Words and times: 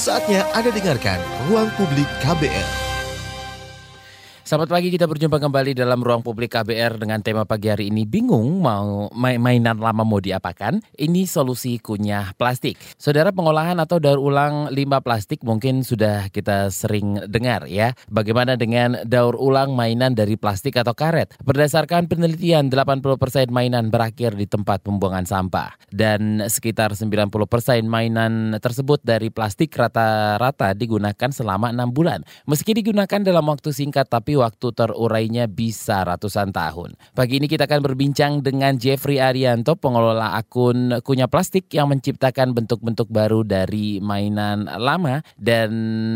Saatnya 0.00 0.48
Anda 0.56 0.72
dengarkan 0.72 1.20
Ruang 1.44 1.68
Publik 1.76 2.08
KBR. 2.24 2.89
Selamat 4.50 4.74
pagi, 4.74 4.90
kita 4.90 5.06
berjumpa 5.06 5.38
kembali 5.38 5.78
dalam 5.78 6.02
ruang 6.02 6.26
publik 6.26 6.58
KBR 6.58 6.98
dengan 6.98 7.22
tema 7.22 7.46
pagi 7.46 7.70
hari 7.70 7.86
ini. 7.86 8.02
Bingung 8.02 8.58
mau 8.58 9.06
mainan 9.14 9.78
lama 9.78 10.02
mau 10.02 10.18
diapakan? 10.18 10.82
Ini 10.98 11.22
solusi 11.22 11.78
kunyah 11.78 12.34
plastik. 12.34 12.74
Saudara 12.98 13.30
pengolahan 13.30 13.78
atau 13.78 14.02
daur 14.02 14.18
ulang 14.18 14.66
limbah 14.74 15.06
plastik 15.06 15.46
mungkin 15.46 15.86
sudah 15.86 16.34
kita 16.34 16.66
sering 16.74 17.30
dengar 17.30 17.70
ya. 17.70 17.94
Bagaimana 18.10 18.58
dengan 18.58 18.98
daur 19.06 19.38
ulang 19.38 19.70
mainan 19.78 20.18
dari 20.18 20.34
plastik 20.34 20.74
atau 20.82 20.98
karet? 20.98 21.30
Berdasarkan 21.46 22.10
penelitian, 22.10 22.74
80% 22.74 23.54
mainan 23.54 23.86
berakhir 23.86 24.34
di 24.34 24.50
tempat 24.50 24.82
pembuangan 24.82 25.30
sampah. 25.30 25.78
Dan 25.94 26.42
sekitar 26.50 26.98
90% 26.98 27.30
mainan 27.86 28.58
tersebut 28.58 28.98
dari 29.06 29.30
plastik 29.30 29.70
rata-rata 29.78 30.74
digunakan 30.74 31.30
selama 31.30 31.70
enam 31.70 31.94
bulan. 31.94 32.26
Meski 32.50 32.74
digunakan 32.74 33.22
dalam 33.22 33.46
waktu 33.46 33.70
singkat 33.70 34.10
tapi 34.10 34.39
waktu 34.40 34.72
terurainya 34.72 35.44
bisa 35.44 36.00
ratusan 36.08 36.48
tahun. 36.56 36.96
Pagi 37.12 37.36
ini 37.36 37.44
kita 37.44 37.68
akan 37.68 37.84
berbincang 37.84 38.40
dengan 38.40 38.80
Jeffrey 38.80 39.20
Arianto, 39.20 39.76
pengelola 39.76 40.32
akun 40.32 40.96
Kunya 41.04 41.28
Plastik 41.28 41.68
yang 41.76 41.92
menciptakan 41.92 42.56
bentuk-bentuk 42.56 43.12
baru 43.12 43.44
dari 43.44 44.00
mainan 44.00 44.64
lama 44.64 45.20
dan 45.36 45.70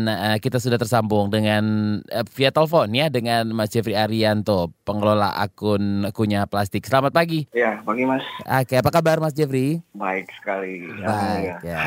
uh, 0.09 0.37
kita 0.41 0.57
sudah 0.57 0.81
tersambung 0.81 1.29
dengan 1.29 1.63
uh, 2.09 2.25
via 2.33 2.49
telepon 2.49 2.89
ya 2.89 3.13
dengan 3.13 3.53
Mas 3.53 3.69
Jeffrey 3.69 3.93
Arianto, 3.93 4.73
pengelola 4.81 5.37
akun 5.37 6.09
Kunya 6.09 6.49
Plastik. 6.49 6.89
Selamat 6.89 7.13
pagi. 7.13 7.45
Ya, 7.53 7.85
pagi 7.85 8.09
Mas. 8.09 8.25
Oke, 8.41 8.81
apa 8.81 8.89
kabar 8.89 9.21
Mas 9.21 9.37
Jeffrey? 9.37 9.85
Baik 9.93 10.25
sekali. 10.41 10.81
Baik 11.05 11.61
ya. 11.61 11.79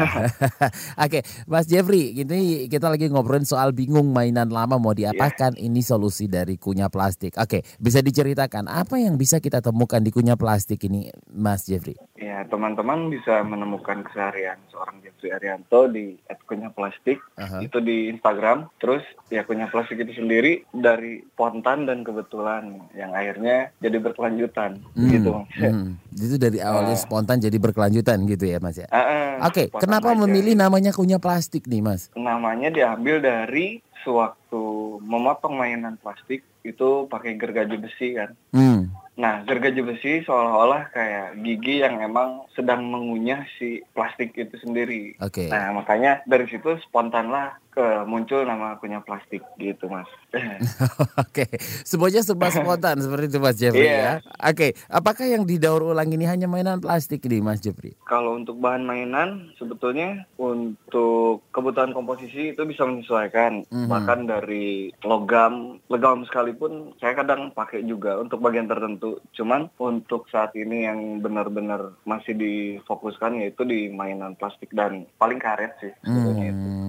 Oke, 1.05 1.19
Mas 1.51 1.67
Jeffrey, 1.67 2.15
ini 2.15 2.69
kita 2.71 2.93
lagi 2.93 3.11
ngobrolin 3.11 3.49
soal 3.49 3.75
bingung 3.75 4.13
mainan 4.15 4.53
lama 4.53 4.79
mau 4.79 4.95
diapakan. 4.95 5.59
Ya. 5.59 5.67
Ini 5.67 5.81
solusi 5.81 6.28
dari 6.29 6.61
kunyah 6.61 6.93
plastik. 6.93 7.35
Oke, 7.41 7.65
bisa 7.81 8.05
diceritakan 8.05 8.69
apa 8.69 9.01
yang 9.01 9.17
bisa 9.17 9.41
kita 9.41 9.65
temukan 9.65 9.99
di 10.05 10.13
kunyah 10.13 10.37
plastik 10.37 10.85
ini, 10.85 11.09
Mas 11.33 11.65
Jeffrey? 11.65 11.97
Ya, 12.21 12.45
teman-teman 12.47 13.09
bisa 13.09 13.41
menemukan 13.43 14.05
keseharian 14.05 14.61
seorang 14.69 15.01
Jeffrey 15.01 15.33
Arianto 15.33 15.89
di 15.89 16.15
kunyah 16.45 16.71
plastik, 16.71 17.19
uh-huh. 17.35 17.65
itu 17.65 17.81
di 17.81 18.13
Instagram. 18.13 18.69
Terus 18.79 19.03
ya 19.33 19.49
kunyah 19.49 19.73
plastik 19.73 19.99
itu 19.99 20.13
sendiri 20.21 20.69
dari 20.71 21.25
spontan 21.35 21.89
dan 21.89 22.05
kebetulan 22.05 22.85
yang 22.93 23.17
akhirnya 23.17 23.73
jadi 23.81 23.97
berkelanjutan, 23.99 24.83
hmm. 24.95 25.11
gitu. 25.11 25.33
Hmm. 25.57 25.97
Itu 26.13 26.37
dari 26.37 26.61
awalnya 26.61 26.99
uh, 26.99 27.01
spontan 27.01 27.41
jadi 27.41 27.57
berkelanjutan 27.57 28.21
gitu 28.29 28.45
ya, 28.45 28.59
Mas 28.61 28.77
ya. 28.77 28.87
Uh, 28.91 29.01
uh, 29.01 29.31
Oke, 29.49 29.71
kenapa 29.73 30.13
aja. 30.13 30.21
memilih 30.21 30.59
namanya 30.59 30.91
kunyah 30.93 31.23
plastik 31.23 31.65
nih, 31.71 31.81
Mas? 31.81 32.11
Namanya 32.19 32.69
diambil 32.69 33.23
dari 33.23 33.81
sewaktu 34.09 34.65
memotong 35.05 35.61
mainan 35.61 36.01
plastik 36.01 36.41
itu 36.65 37.05
pakai 37.13 37.37
gergaji 37.37 37.77
besi 37.77 38.17
kan. 38.17 38.33
Hmm. 38.57 38.89
Nah, 39.19 39.43
gergaji 39.43 39.83
besi 39.83 40.13
seolah-olah 40.23 40.95
kayak 40.95 41.43
gigi 41.43 41.83
yang 41.83 41.99
emang 41.99 42.47
sedang 42.55 42.87
mengunyah 42.87 43.43
si 43.59 43.83
plastik 43.91 44.39
itu 44.39 44.55
sendiri. 44.63 45.19
Oke. 45.19 45.47
Okay. 45.47 45.49
Nah, 45.51 45.75
makanya 45.75 46.23
dari 46.23 46.47
situ 46.47 46.79
spontan 46.87 47.35
lah 47.35 47.59
ke 47.79 48.03
muncul 48.11 48.43
nama 48.43 48.75
kunyah 48.83 48.99
plastik 49.07 49.39
gitu, 49.55 49.87
Mas. 49.87 50.11
Oke, 50.35 51.47
okay. 51.47 51.51
semuanya 51.87 52.27
serba 52.27 52.51
spontan 52.55 52.99
seperti 52.99 53.31
itu, 53.31 53.39
Mas 53.39 53.55
Jeffrey 53.55 53.87
yeah. 53.87 54.19
ya. 54.19 54.35
Oke, 54.51 54.51
okay. 54.51 54.71
apakah 54.91 55.31
yang 55.31 55.47
didaur 55.47 55.87
ulang 55.87 56.11
ini 56.11 56.27
hanya 56.27 56.51
mainan 56.51 56.83
plastik 56.83 57.23
ini, 57.31 57.39
Mas 57.39 57.63
Jeffrey? 57.63 57.95
Kalau 58.03 58.35
untuk 58.35 58.59
bahan 58.59 58.83
mainan, 58.83 59.55
sebetulnya 59.63 60.27
untuk 60.35 61.47
kebutuhan 61.55 61.95
komposisi 61.95 62.51
itu 62.51 62.63
bisa 62.67 62.83
menyesuaikan. 62.83 63.63
Mm 63.71 63.87
-hmm. 63.87 63.89
Bahkan 63.95 64.21
dari 64.27 64.91
logam, 65.07 65.79
logam 65.87 66.27
sekalipun 66.27 66.99
saya 66.99 67.15
kadang 67.15 67.55
pakai 67.55 67.87
juga 67.87 68.19
untuk 68.19 68.43
bagian 68.43 68.67
tertentu 68.67 69.08
Cuman 69.33 69.73
untuk 69.81 70.29
saat 70.29 70.53
ini 70.59 70.85
yang 70.85 71.25
benar-benar 71.25 71.97
masih 72.05 72.37
difokuskan 72.37 73.41
yaitu 73.41 73.65
di 73.65 73.89
mainan 73.89 74.37
plastik 74.37 74.69
dan 74.77 75.09
paling 75.17 75.41
karet 75.41 75.73
sih 75.81 75.93
hmm. 76.05 76.17
itu. 76.43 76.88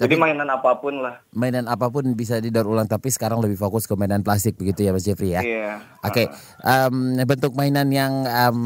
Jadi 0.00 0.14
mainan 0.16 0.48
apa 0.48 0.80
pun 0.80 1.00
lah. 1.04 1.20
Mainan 1.36 1.68
apa 1.68 1.92
pun 1.92 2.04
bisa 2.16 2.40
didaur 2.40 2.68
ulang 2.68 2.88
tapi 2.88 3.12
sekarang 3.12 3.40
lebih 3.44 3.60
fokus 3.60 3.84
ke 3.84 3.94
mainan 3.94 4.24
plastik 4.24 4.56
begitu 4.56 4.88
ya 4.88 4.90
Mas 4.96 5.04
Jeffrey 5.04 5.36
ya. 5.36 5.42
Iya. 5.44 5.72
Oke. 6.04 6.24
Okay. 6.24 6.26
Um, 6.64 7.20
bentuk 7.24 7.52
mainan 7.52 7.88
yang 7.92 8.24
um, 8.24 8.60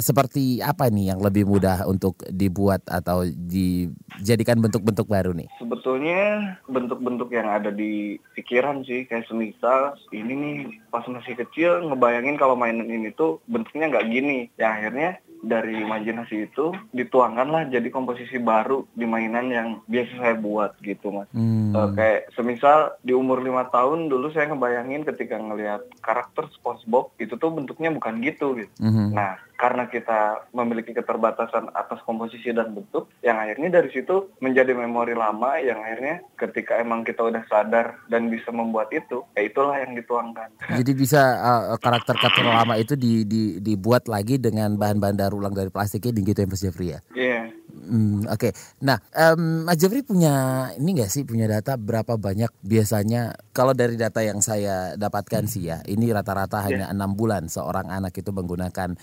seperti 0.00 0.64
apa 0.64 0.88
nih 0.88 1.14
yang 1.14 1.20
lebih 1.20 1.44
mudah 1.44 1.84
untuk 1.84 2.16
dibuat 2.32 2.80
atau 2.88 3.24
dijadikan 3.24 4.58
bentuk-bentuk 4.58 5.06
baru 5.06 5.36
nih? 5.36 5.48
Sebetulnya 5.60 6.56
bentuk-bentuk 6.66 7.28
yang 7.32 7.48
ada 7.48 7.70
di 7.70 8.16
pikiran 8.34 8.82
sih 8.88 9.04
kayak 9.04 9.28
semisal 9.28 9.96
ini 10.10 10.32
nih 10.32 10.56
pas 10.88 11.04
masih 11.06 11.36
kecil 11.36 11.84
ngebayangin 11.88 12.40
kalau 12.40 12.56
mainan 12.56 12.88
ini 12.88 13.12
tuh 13.12 13.38
bentuknya 13.46 13.92
nggak 13.92 14.08
gini. 14.08 14.38
Ya 14.56 14.72
akhirnya 14.72 15.20
dari 15.40 15.80
imajinasi 15.80 16.52
itu 16.52 16.72
dituangkanlah 16.92 17.72
jadi 17.72 17.88
komposisi 17.88 18.36
baru 18.36 18.84
di 18.92 19.08
mainan 19.08 19.48
yang 19.48 19.68
biasa 19.88 20.12
saya 20.20 20.34
buat 20.36 20.76
gitu 20.84 21.12
mas. 21.12 21.28
Hmm. 21.32 21.72
Uh, 21.72 21.88
kayak 21.96 22.28
semisal 22.36 22.96
di 23.00 23.16
umur 23.16 23.40
lima 23.40 23.68
tahun 23.72 24.12
dulu 24.12 24.28
saya 24.32 24.52
ngebayangin 24.52 25.08
ketika 25.08 25.40
ngelihat 25.40 25.84
karakter 26.04 26.48
SpongeBob 26.52 27.12
itu 27.16 27.34
tuh 27.40 27.50
bentuknya 27.52 27.88
bukan 27.88 28.20
gitu 28.20 28.56
gitu. 28.60 28.72
Hmm. 28.80 29.16
Nah 29.16 29.40
karena 29.60 29.84
kita 29.92 30.48
memiliki 30.56 30.96
keterbatasan 30.96 31.68
atas 31.76 32.00
komposisi 32.08 32.48
dan 32.56 32.72
bentuk 32.72 33.12
yang 33.20 33.36
akhirnya 33.36 33.76
dari 33.76 33.92
situ 33.92 34.32
menjadi 34.40 34.72
memori 34.72 35.12
lama 35.12 35.60
yang 35.60 35.76
akhirnya 35.84 36.24
ketika 36.40 36.80
emang 36.80 37.04
kita 37.04 37.20
udah 37.20 37.44
sadar 37.44 38.00
dan 38.08 38.32
bisa 38.32 38.48
membuat 38.48 38.88
itu 38.96 39.20
ya 39.36 39.44
itulah 39.44 39.76
yang 39.76 39.92
dituangkan 39.92 40.48
jadi 40.80 40.92
bisa 40.96 41.20
uh, 41.36 41.76
karakter-karakter 41.76 42.48
lama 42.48 42.80
itu 42.80 42.96
di, 42.96 43.28
di, 43.28 43.42
dibuat 43.60 44.08
lagi 44.08 44.40
dengan 44.40 44.80
bahan-bahan 44.80 45.20
daur 45.20 45.36
ulang 45.36 45.52
dari 45.52 45.68
plastiknya 45.68 46.16
gitu 46.24 46.40
ya 46.40 46.48
Mas 46.48 46.64
Jeffrey 46.64 46.88
ya 46.96 47.00
iya 47.12 47.28
yeah. 47.28 47.46
Hmm, 47.70 48.26
Oke, 48.30 48.50
okay. 48.50 48.52
nah 48.82 48.98
um, 49.14 49.66
Mas 49.66 49.78
Jeffrey 49.78 50.02
punya 50.02 50.68
ini 50.78 50.94
nggak 50.94 51.10
sih 51.10 51.22
punya 51.22 51.46
data 51.46 51.74
berapa 51.78 52.18
banyak 52.18 52.50
biasanya 52.62 53.34
kalau 53.50 53.74
dari 53.74 53.94
data 53.94 54.20
yang 54.22 54.42
saya 54.42 54.94
dapatkan 54.94 55.46
sih 55.46 55.70
ya 55.70 55.82
ini 55.86 56.10
rata-rata 56.10 56.60
yeah. 56.60 56.66
hanya 56.66 56.86
enam 56.90 57.14
bulan 57.14 57.46
seorang 57.50 57.90
anak 57.90 58.14
itu 58.14 58.30
menggunakan 58.30 58.94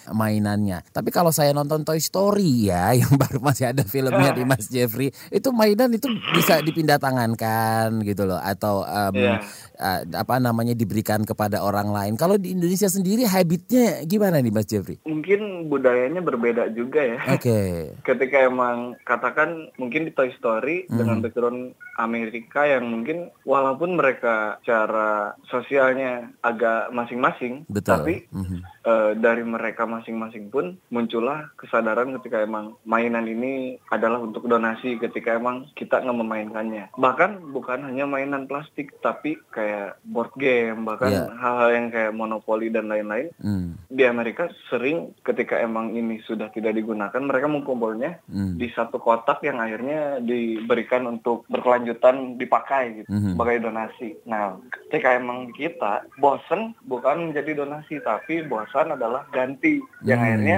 mainannya. 0.47 0.79
Tapi 0.95 1.09
kalau 1.11 1.35
saya 1.35 1.51
nonton 1.51 1.83
Toy 1.83 1.99
Story 1.99 2.71
ya 2.71 2.93
yang 2.99 3.19
baru 3.19 3.43
masih 3.43 3.75
ada 3.75 3.83
filmnya 3.83 4.31
di 4.31 4.47
Mas 4.47 4.71
Jeffrey 4.71 5.11
itu 5.27 5.49
mainan 5.51 5.91
itu 5.91 6.07
bisa 6.31 6.63
dipindah 6.63 6.95
tangankan 6.95 7.99
gitu 8.07 8.23
loh 8.23 8.39
atau 8.39 8.87
um, 8.87 9.13
yeah. 9.15 9.43
uh, 9.75 10.01
apa 10.15 10.39
namanya 10.39 10.71
diberikan 10.71 11.27
kepada 11.27 11.59
orang 11.59 11.91
lain. 11.91 12.13
Kalau 12.15 12.39
di 12.39 12.55
Indonesia 12.55 12.87
sendiri 12.87 13.27
habitnya 13.27 14.07
gimana 14.07 14.39
nih 14.39 14.53
Mas 14.55 14.67
Jeffrey? 14.69 15.03
Mungkin 15.03 15.67
budayanya 15.67 16.23
berbeda 16.23 16.71
juga 16.71 17.03
ya. 17.03 17.19
Oke. 17.27 17.43
Okay. 17.43 17.71
Ketika 18.07 18.47
memang 18.47 18.95
katakan 19.03 19.75
mungkin 19.75 20.07
di 20.07 20.11
Toy 20.15 20.31
Story 20.39 20.87
hmm. 20.87 20.95
dengan 20.95 21.17
background 21.19 21.75
Amerika 21.97 22.63
yang 22.69 22.87
mungkin 22.87 23.33
walaupun 23.41 23.97
mereka 23.97 24.61
cara 24.61 25.33
sosialnya 25.49 26.29
agak 26.45 26.93
masing-masing, 26.93 27.65
tapi 27.81 28.29
hmm. 28.29 28.61
Uh, 28.87 29.11
dari 29.19 29.43
mereka 29.43 29.83
masing-masing 29.83 30.47
pun 30.47 30.79
muncullah 30.87 31.51
kesadaran 31.59 32.15
ketika 32.17 32.41
emang 32.41 32.79
mainan 32.87 33.27
ini 33.27 33.75
adalah 33.91 34.23
untuk 34.23 34.47
donasi 34.47 34.95
ketika 34.97 35.35
emang 35.35 35.67
kita 35.75 35.99
nggak 35.99 36.17
memainkannya. 36.17 36.85
Bahkan 36.95 37.51
bukan 37.51 37.83
hanya 37.83 38.07
mainan 38.07 38.47
plastik, 38.47 38.95
tapi 39.03 39.35
kayak 39.51 39.99
board 40.07 40.31
game, 40.39 40.87
bahkan 40.87 41.11
iya. 41.11 41.27
hal-hal 41.35 41.69
yang 41.75 41.87
kayak 41.91 42.15
monopoli 42.15 42.71
dan 42.71 42.87
lain-lain. 42.87 43.29
Hmm. 43.43 43.75
Di 43.91 44.07
Amerika 44.07 44.47
sering 44.71 45.11
ketika 45.27 45.59
emang 45.59 45.93
ini 45.93 46.23
sudah 46.23 46.47
tidak 46.55 46.79
digunakan, 46.79 47.19
mereka 47.19 47.51
mengkumpulnya 47.51 48.23
hmm. 48.31 48.55
di 48.55 48.71
satu 48.71 49.01
kotak 49.03 49.43
yang 49.43 49.59
akhirnya 49.59 50.23
diberikan 50.23 51.03
untuk 51.09 51.43
berkelanjutan 51.51 52.39
dipakai 52.39 53.03
gitu 53.03 53.09
hmm. 53.11 53.35
sebagai 53.35 53.57
donasi. 53.67 54.09
Nah, 54.29 54.55
ketika 54.87 55.17
emang 55.17 55.51
kita 55.51 56.07
bosen 56.21 56.77
bukan 56.85 57.29
menjadi 57.29 57.65
donasi 57.65 57.99
tapi 57.99 58.45
bosan 58.77 58.93
adalah 58.93 59.25
ganti 59.33 59.81
yang 60.05 60.21
hmm. 60.21 60.25
akhirnya 60.29 60.57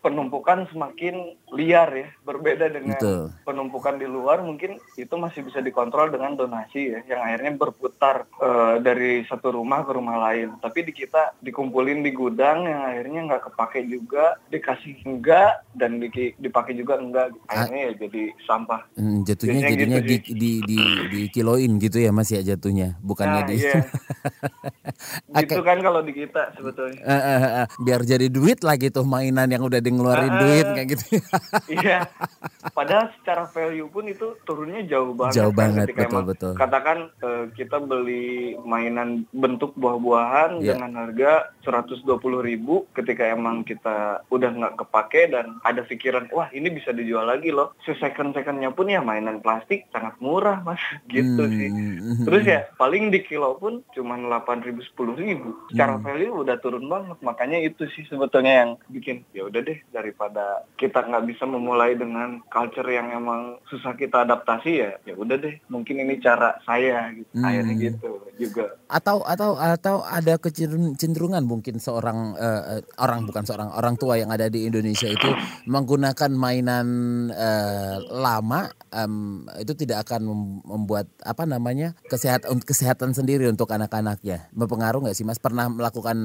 penumpukan 0.00 0.64
semakin 0.72 1.36
liar 1.52 1.88
ya, 1.92 2.08
berbeda 2.24 2.72
dengan 2.72 2.96
Betul. 2.96 3.22
penumpukan 3.44 4.00
di 4.00 4.08
luar 4.08 4.40
mungkin 4.40 4.80
itu 4.96 5.14
masih 5.20 5.44
bisa 5.44 5.60
dikontrol 5.60 6.08
dengan 6.08 6.34
donasi 6.34 6.96
ya, 6.96 7.00
yang 7.04 7.20
akhirnya 7.20 7.52
berputar 7.60 8.24
uh, 8.40 8.80
dari 8.80 9.22
satu 9.28 9.52
rumah 9.52 9.84
ke 9.84 9.92
rumah 9.92 10.16
lain. 10.28 10.56
Tapi 10.64 10.88
di 10.88 10.92
kita 10.96 11.36
dikumpulin 11.44 12.00
di 12.00 12.10
gudang 12.16 12.64
yang 12.64 12.82
akhirnya 12.88 13.20
nggak 13.28 13.42
kepake 13.52 13.84
juga, 13.86 14.40
dikasih 14.48 15.04
enggak 15.04 15.68
dan 15.76 16.00
di, 16.00 16.08
dipakai 16.40 16.72
juga 16.72 16.96
enggak, 16.96 17.36
akhirnya 17.46 17.92
ya 17.92 18.08
jadi 18.08 18.22
sampah. 18.48 18.80
Hmm, 18.96 19.22
jatuhnya 19.28 19.68
jadinya, 19.68 20.00
jadinya 20.00 20.00
gitu 20.00 20.32
di, 20.32 20.32
di, 20.32 20.50
di, 20.64 20.78
di 21.12 21.20
kiloin 21.28 21.76
gitu 21.76 22.00
ya 22.00 22.10
Mas 22.10 22.32
ya 22.32 22.40
jatuhnya, 22.40 22.96
bukannya 23.04 23.40
nah, 23.44 23.48
di. 23.48 23.56
Iya. 23.60 23.84
gitu 25.44 25.60
kan 25.60 25.78
kalau 25.84 26.00
di 26.00 26.12
kita 26.16 26.56
sebetulnya. 26.56 27.04
Uh, 27.04 27.12
uh, 27.12 27.40
uh, 27.44 27.66
biar 27.84 28.00
jadi 28.02 28.26
duit 28.32 28.64
lagi 28.64 28.88
tuh 28.88 29.04
mainan 29.04 29.50
yang 29.52 29.60
udah 29.60 29.78
di 29.82 29.89
ngeluarin 29.90 30.32
uh, 30.32 30.40
duit 30.42 30.66
kayak 30.72 30.88
gitu. 30.94 31.04
iya. 31.82 32.06
Padahal 32.70 33.08
secara 33.20 33.48
value 33.48 33.88
pun 33.88 34.04
itu 34.06 34.36
turunnya 34.44 34.84
jauh 34.84 35.16
banget. 35.16 35.34
Jauh 35.40 35.52
kan, 35.54 35.60
banget 35.60 35.86
betul 35.96 36.22
betul. 36.24 36.52
Katakan 36.56 36.98
uh, 37.24 37.44
kita 37.56 37.80
beli 37.80 38.54
mainan 38.62 39.24
bentuk 39.32 39.72
buah-buahan 39.80 40.60
yeah. 40.60 40.76
dengan 40.76 40.92
harga 41.00 41.52
120 41.64 42.06
ribu 42.44 42.84
ketika 42.92 43.24
emang 43.26 43.64
kita 43.64 44.20
udah 44.28 44.50
nggak 44.52 44.76
kepake 44.84 45.32
dan 45.32 45.56
ada 45.64 45.82
pikiran 45.84 46.28
wah 46.30 46.52
ini 46.52 46.68
bisa 46.68 46.92
dijual 46.92 47.26
lagi 47.28 47.50
loh. 47.50 47.72
Second 47.84 48.36
secondnya 48.36 48.70
pun 48.70 48.88
ya 48.92 49.00
mainan 49.00 49.42
plastik 49.42 49.88
sangat 49.90 50.16
murah 50.20 50.60
mas 50.62 50.80
gitu 51.12 51.42
hmm. 51.44 51.54
sih. 51.56 51.70
Terus 52.28 52.42
ya 52.44 52.60
paling 52.76 53.08
di 53.08 53.24
kilo 53.24 53.56
pun 53.56 53.80
cuma 53.96 54.20
8 54.20 54.66
ribu 54.68 54.84
10 54.84 55.16
ribu. 55.16 55.50
Secara 55.72 55.96
hmm. 55.96 56.04
value 56.04 56.34
udah 56.44 56.56
turun 56.60 56.86
banget. 56.86 57.18
Makanya 57.24 57.58
itu 57.64 57.88
sih 57.96 58.04
sebetulnya 58.06 58.64
yang 58.64 58.70
bikin 58.92 59.24
ya 59.32 59.48
udah 59.48 59.60
deh 59.64 59.79
daripada 59.88 60.64
kita 60.76 61.02
nggak 61.02 61.24
bisa 61.26 61.44
memulai 61.48 61.96
dengan 61.96 62.44
culture 62.52 62.86
yang 62.86 63.10
emang 63.10 63.56
susah 63.66 63.96
kita 63.96 64.28
adaptasi 64.28 64.70
ya 64.70 64.92
ya 65.08 65.14
udah 65.16 65.36
deh 65.40 65.56
mungkin 65.72 66.04
ini 66.04 66.20
cara 66.20 66.60
saya 66.68 67.08
gitu 67.16 67.32
hmm. 67.32 67.44
akhirnya 67.44 67.74
gitu 67.80 68.10
juga 68.36 68.64
atau 68.92 69.24
atau 69.24 69.56
atau 69.56 69.96
ada 70.04 70.36
kecenderungan 70.36 71.42
mungkin 71.44 71.80
seorang 71.80 72.34
uh, 72.36 72.80
orang 73.00 73.26
bukan 73.26 73.44
seorang 73.46 73.70
orang 73.72 73.94
tua 73.96 74.20
yang 74.20 74.30
ada 74.30 74.50
di 74.50 74.66
Indonesia 74.68 75.08
itu 75.08 75.30
menggunakan 75.66 76.30
mainan 76.34 76.88
uh, 77.30 77.96
lama 78.10 78.70
um, 78.92 79.46
itu 79.58 79.72
tidak 79.78 80.08
akan 80.08 80.26
membuat 80.66 81.06
apa 81.22 81.46
namanya 81.46 81.94
kesehatan 82.08 82.60
kesehatan 82.62 83.14
sendiri 83.14 83.46
untuk 83.46 83.70
anak-anaknya 83.70 84.50
berpengaruh 84.54 85.06
nggak 85.06 85.16
sih 85.16 85.26
mas 85.26 85.38
pernah 85.38 85.70
melakukan 85.70 86.16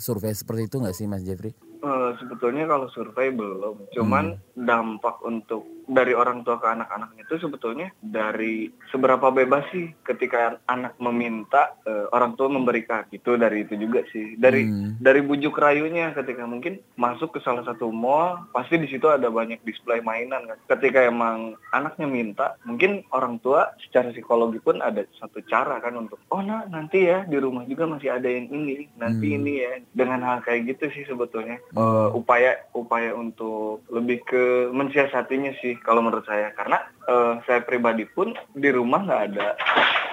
survei 0.00 0.32
seperti 0.32 0.68
itu 0.68 0.76
nggak 0.80 0.96
sih 0.96 1.06
mas 1.06 1.22
Jeffrey? 1.22 1.52
Uh, 1.86 2.18
sebetulnya 2.18 2.66
kalau 2.66 2.90
survei 2.90 3.30
belum, 3.30 3.86
cuman 3.94 4.34
hmm. 4.34 4.66
dampak 4.66 5.22
untuk 5.22 5.75
dari 5.86 6.12
orang 6.12 6.42
tua 6.42 6.58
ke 6.58 6.66
anak-anaknya 6.66 7.22
itu 7.22 7.38
sebetulnya 7.38 7.88
dari 8.02 8.70
seberapa 8.90 9.30
bebas 9.30 9.66
sih 9.70 9.94
ketika 10.02 10.58
anak 10.66 10.98
meminta 10.98 11.78
uh, 11.86 12.10
orang 12.10 12.34
tua 12.34 12.50
memberikan? 12.50 13.06
Itu 13.14 13.38
dari 13.38 13.62
itu 13.62 13.78
juga 13.78 14.02
sih. 14.10 14.34
Dari 14.34 14.66
hmm. 14.66 14.98
dari 14.98 15.22
bujuk 15.22 15.54
rayunya 15.54 16.10
ketika 16.12 16.44
mungkin 16.44 16.82
masuk 16.98 17.38
ke 17.38 17.40
salah 17.46 17.62
satu 17.62 17.94
mall 17.94 18.50
pasti 18.50 18.76
di 18.76 18.90
situ 18.90 19.06
ada 19.06 19.30
banyak 19.30 19.62
display 19.62 20.02
mainan 20.02 20.50
kan. 20.50 20.58
Ketika 20.76 21.06
emang 21.06 21.54
anaknya 21.70 22.06
minta 22.10 22.46
mungkin 22.66 23.06
orang 23.14 23.38
tua 23.40 23.70
secara 23.86 24.10
psikologi 24.10 24.58
pun 24.58 24.82
ada 24.82 25.06
satu 25.22 25.38
cara 25.46 25.78
kan 25.78 25.94
untuk 25.94 26.18
oh 26.34 26.42
nah 26.42 26.66
nanti 26.66 27.06
ya 27.06 27.22
di 27.24 27.38
rumah 27.38 27.62
juga 27.64 27.86
masih 27.86 28.10
ada 28.10 28.26
yang 28.26 28.50
ini 28.50 28.90
nanti 28.98 29.32
hmm. 29.32 29.36
ini 29.38 29.52
ya. 29.62 29.72
Dengan 29.94 30.20
hal 30.26 30.38
kayak 30.42 30.76
gitu 30.76 30.90
sih 30.90 31.04
sebetulnya. 31.06 31.62
Uh, 31.78 32.10
upaya 32.12 32.58
upaya 32.74 33.14
untuk 33.14 33.86
lebih 33.86 34.22
ke 34.26 34.68
mensiasatinya 34.74 35.54
sih 35.62 35.75
kalau 35.82 36.00
menurut 36.04 36.24
saya. 36.24 36.52
Karena 36.54 36.80
uh, 37.06 37.40
saya 37.46 37.62
pribadi 37.62 38.04
pun 38.06 38.34
di 38.52 38.70
rumah 38.70 39.02
nggak 39.06 39.22
ada. 39.32 39.48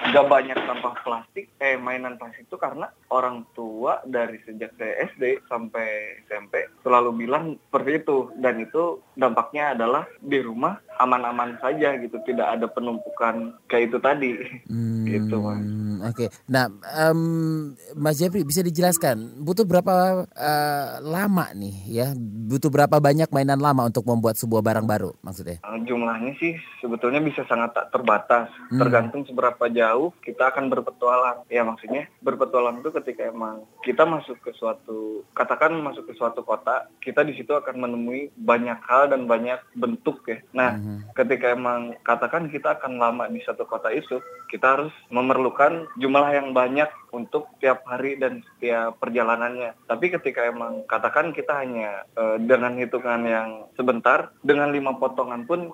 Nggak 0.04 0.26
banyak 0.28 0.58
sampah 0.68 0.94
plastik 1.00 1.48
eh 1.58 1.80
mainan 1.80 2.20
plastik 2.20 2.44
itu 2.44 2.56
karena 2.60 2.92
orang 3.08 3.48
tua 3.56 4.04
dari 4.04 4.36
sejak 4.44 4.76
saya 4.76 5.08
SD 5.14 5.48
sampai 5.48 6.20
SMP 6.28 6.68
selalu 6.84 7.24
bilang 7.24 7.56
seperti 7.68 8.04
itu. 8.04 8.18
Dan 8.36 8.60
itu 8.62 9.00
dampaknya 9.16 9.72
adalah 9.72 10.04
di 10.20 10.38
rumah 10.44 10.76
aman-aman 11.00 11.58
saja 11.58 11.96
gitu 11.98 12.20
tidak 12.22 12.58
ada 12.58 12.66
penumpukan 12.70 13.56
kayak 13.66 13.90
itu 13.90 13.98
tadi. 13.98 14.32
Hmm, 14.68 15.08
gitu 15.08 15.36
mas. 15.40 15.62
oke. 16.04 16.14
Okay. 16.14 16.28
nah 16.46 16.68
um, 17.08 17.72
Mas 17.96 18.20
Jeffrey 18.20 18.44
bisa 18.44 18.60
dijelaskan 18.60 19.42
butuh 19.42 19.64
berapa 19.64 20.26
uh, 20.28 20.88
lama 21.00 21.46
nih 21.56 21.74
ya? 21.88 22.06
Butuh 22.50 22.68
berapa 22.68 23.00
banyak 23.00 23.32
mainan 23.32 23.58
lama 23.58 23.88
untuk 23.88 24.04
membuat 24.06 24.36
sebuah 24.38 24.62
barang 24.62 24.86
baru 24.86 25.10
maksudnya? 25.24 25.58
Uh, 25.64 25.80
jumlahnya 25.82 26.36
sih 26.38 26.54
sebetulnya 26.84 27.24
bisa 27.24 27.48
sangat 27.48 27.72
tak 27.72 27.88
terbatas 27.88 28.52
hmm. 28.68 28.76
tergantung 28.76 29.24
seberapa 29.24 29.72
jauh 29.72 30.12
kita 30.20 30.52
akan 30.52 30.68
berpetualang 30.68 31.48
ya 31.48 31.64
maksudnya 31.64 32.12
berpetualang 32.20 32.84
itu 32.84 32.92
ketika 33.00 33.32
emang 33.32 33.64
kita 33.80 34.04
masuk 34.04 34.36
ke 34.44 34.52
suatu 34.52 35.24
katakan 35.32 35.72
masuk 35.80 36.04
ke 36.04 36.12
suatu 36.12 36.44
kota 36.44 36.92
kita 37.00 37.24
di 37.24 37.32
situ 37.32 37.56
akan 37.56 37.80
menemui 37.80 38.28
banyak 38.36 38.76
hal 38.84 39.08
dan 39.08 39.24
banyak 39.24 39.64
bentuk 39.72 40.20
ya 40.28 40.44
nah 40.52 40.76
hmm 40.76 41.14
Ketika 41.14 41.54
emang 41.54 41.94
katakan 42.02 42.50
kita 42.50 42.74
akan 42.74 42.98
lama 42.98 43.30
di 43.30 43.38
satu 43.46 43.62
kota 43.70 43.94
itu, 43.94 44.18
kita 44.50 44.74
harus 44.74 44.94
memerlukan 45.14 45.86
jumlah 45.94 46.26
yang 46.34 46.50
banyak 46.50 46.90
untuk 47.14 47.54
tiap 47.62 47.86
hari 47.86 48.18
dan 48.18 48.42
setiap 48.42 48.98
perjalanannya. 48.98 49.78
Tapi 49.86 50.10
ketika 50.10 50.50
emang 50.50 50.82
katakan 50.90 51.30
kita 51.30 51.54
hanya 51.62 52.02
uh, 52.18 52.34
dengan 52.42 52.74
hitungan 52.82 53.22
yang 53.22 53.50
sebentar, 53.78 54.34
dengan 54.42 54.74
lima 54.74 54.98
potongan 54.98 55.46
pun 55.46 55.70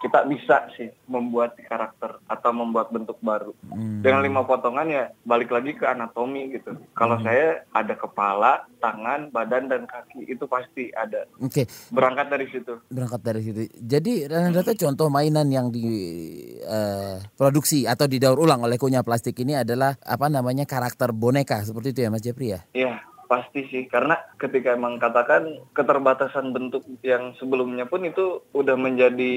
kita 0.00 0.24
bisa 0.24 0.64
sih 0.80 0.88
membuat 1.04 1.60
karakter 1.60 2.16
atau 2.24 2.50
membuat 2.56 2.88
bentuk 2.88 3.20
baru. 3.20 3.52
Hmm. 3.68 4.00
Dengan 4.00 4.24
lima 4.24 4.48
potongan 4.48 4.88
ya 4.88 5.12
balik 5.28 5.52
lagi 5.52 5.76
ke 5.76 5.84
anatomi 5.84 6.56
gitu. 6.56 6.72
Kalau 6.96 7.20
hmm. 7.20 7.24
saya 7.28 7.68
ada 7.76 7.92
kepala, 8.00 8.64
tangan, 8.80 9.28
badan 9.28 9.68
dan 9.68 9.84
kaki 9.84 10.24
itu 10.24 10.48
pasti 10.48 10.88
ada. 10.96 11.28
Oke. 11.36 11.68
Okay. 11.68 11.92
Berangkat 11.92 12.32
dari 12.32 12.48
situ. 12.48 12.80
Berangkat 12.88 13.20
dari 13.20 13.44
situ. 13.44 13.68
Jadi 13.76 14.24
rata-rata 14.24 14.72
contoh 14.72 15.12
mainan 15.12 15.52
yang 15.52 15.68
diproduksi 15.68 17.84
eh, 17.84 17.84
uh, 17.84 17.92
atau 17.92 18.08
didaur 18.08 18.40
ulang 18.40 18.64
oleh 18.64 18.80
kunyah 18.80 19.04
plastik 19.04 19.36
ini 19.44 19.60
adalah 19.60 20.00
apa 20.00 20.32
namanya 20.32 20.64
karakter 20.64 21.12
boneka 21.12 21.60
seperti 21.60 21.92
itu 21.92 22.08
ya 22.08 22.08
Mas 22.08 22.24
Jepri 22.24 22.56
ya? 22.56 22.64
Iya 22.72 23.09
pasti 23.30 23.70
sih 23.70 23.86
karena 23.86 24.18
ketika 24.42 24.74
emang 24.74 24.98
katakan 24.98 25.62
keterbatasan 25.70 26.50
bentuk 26.50 26.82
yang 27.06 27.30
sebelumnya 27.38 27.86
pun 27.86 28.02
itu 28.02 28.42
udah 28.50 28.74
menjadi 28.74 29.34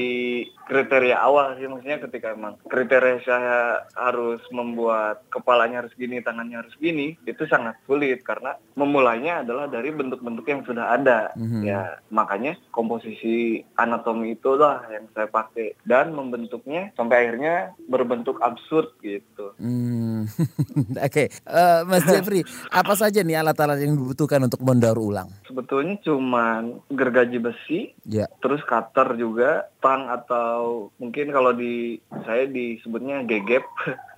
kriteria 0.65 1.21
awal 1.21 1.53
sih 1.61 1.69
maksudnya 1.69 2.01
ketika 2.01 2.33
emang 2.33 2.57
kriteria 2.65 3.21
saya 3.21 3.85
harus 3.93 4.41
membuat 4.49 5.21
kepalanya 5.29 5.85
harus 5.85 5.93
gini 5.93 6.25
tangannya 6.25 6.65
harus 6.65 6.73
gini 6.81 7.13
itu 7.29 7.45
sangat 7.45 7.77
sulit 7.85 8.25
karena 8.25 8.57
memulainya 8.73 9.45
adalah 9.45 9.69
dari 9.69 9.93
bentuk-bentuk 9.93 10.49
yang 10.49 10.65
sudah 10.65 10.97
ada 10.97 11.29
mm-hmm. 11.37 11.61
ya 11.61 12.01
makanya 12.09 12.57
komposisi 12.73 13.61
anatomi 13.77 14.33
itulah 14.33 14.89
yang 14.89 15.05
saya 15.13 15.29
pakai 15.29 15.77
dan 15.85 16.17
membentuknya 16.17 16.89
sampai 16.97 17.27
akhirnya 17.29 17.77
berbentuk 17.85 18.41
absurd 18.41 18.97
gitu. 19.05 19.53
Mm. 19.61 20.25
Oke, 20.27 20.97
okay. 20.97 21.27
uh, 21.45 21.83
eh, 21.83 21.89
Mas 21.89 22.07
Jeffrey, 22.07 22.41
apa 22.71 22.93
saja 22.95 23.21
nih 23.21 23.37
alat-alat 23.37 23.82
yang 23.83 23.99
dibutuhkan 23.99 24.41
untuk 24.47 24.63
mendaur 24.63 24.97
ulang? 24.97 25.29
Sebetulnya 25.45 25.99
cuma 26.01 26.63
gergaji 26.87 27.37
besi, 27.43 27.79
yeah. 28.07 28.31
terus 28.39 28.63
cutter 28.63 29.19
juga, 29.19 29.67
tang 29.83 30.07
atau 30.07 30.87
mungkin 30.95 31.35
kalau 31.35 31.51
di 31.51 31.99
saya 32.23 32.47
disebutnya 32.47 33.27
gegep. 33.27 33.67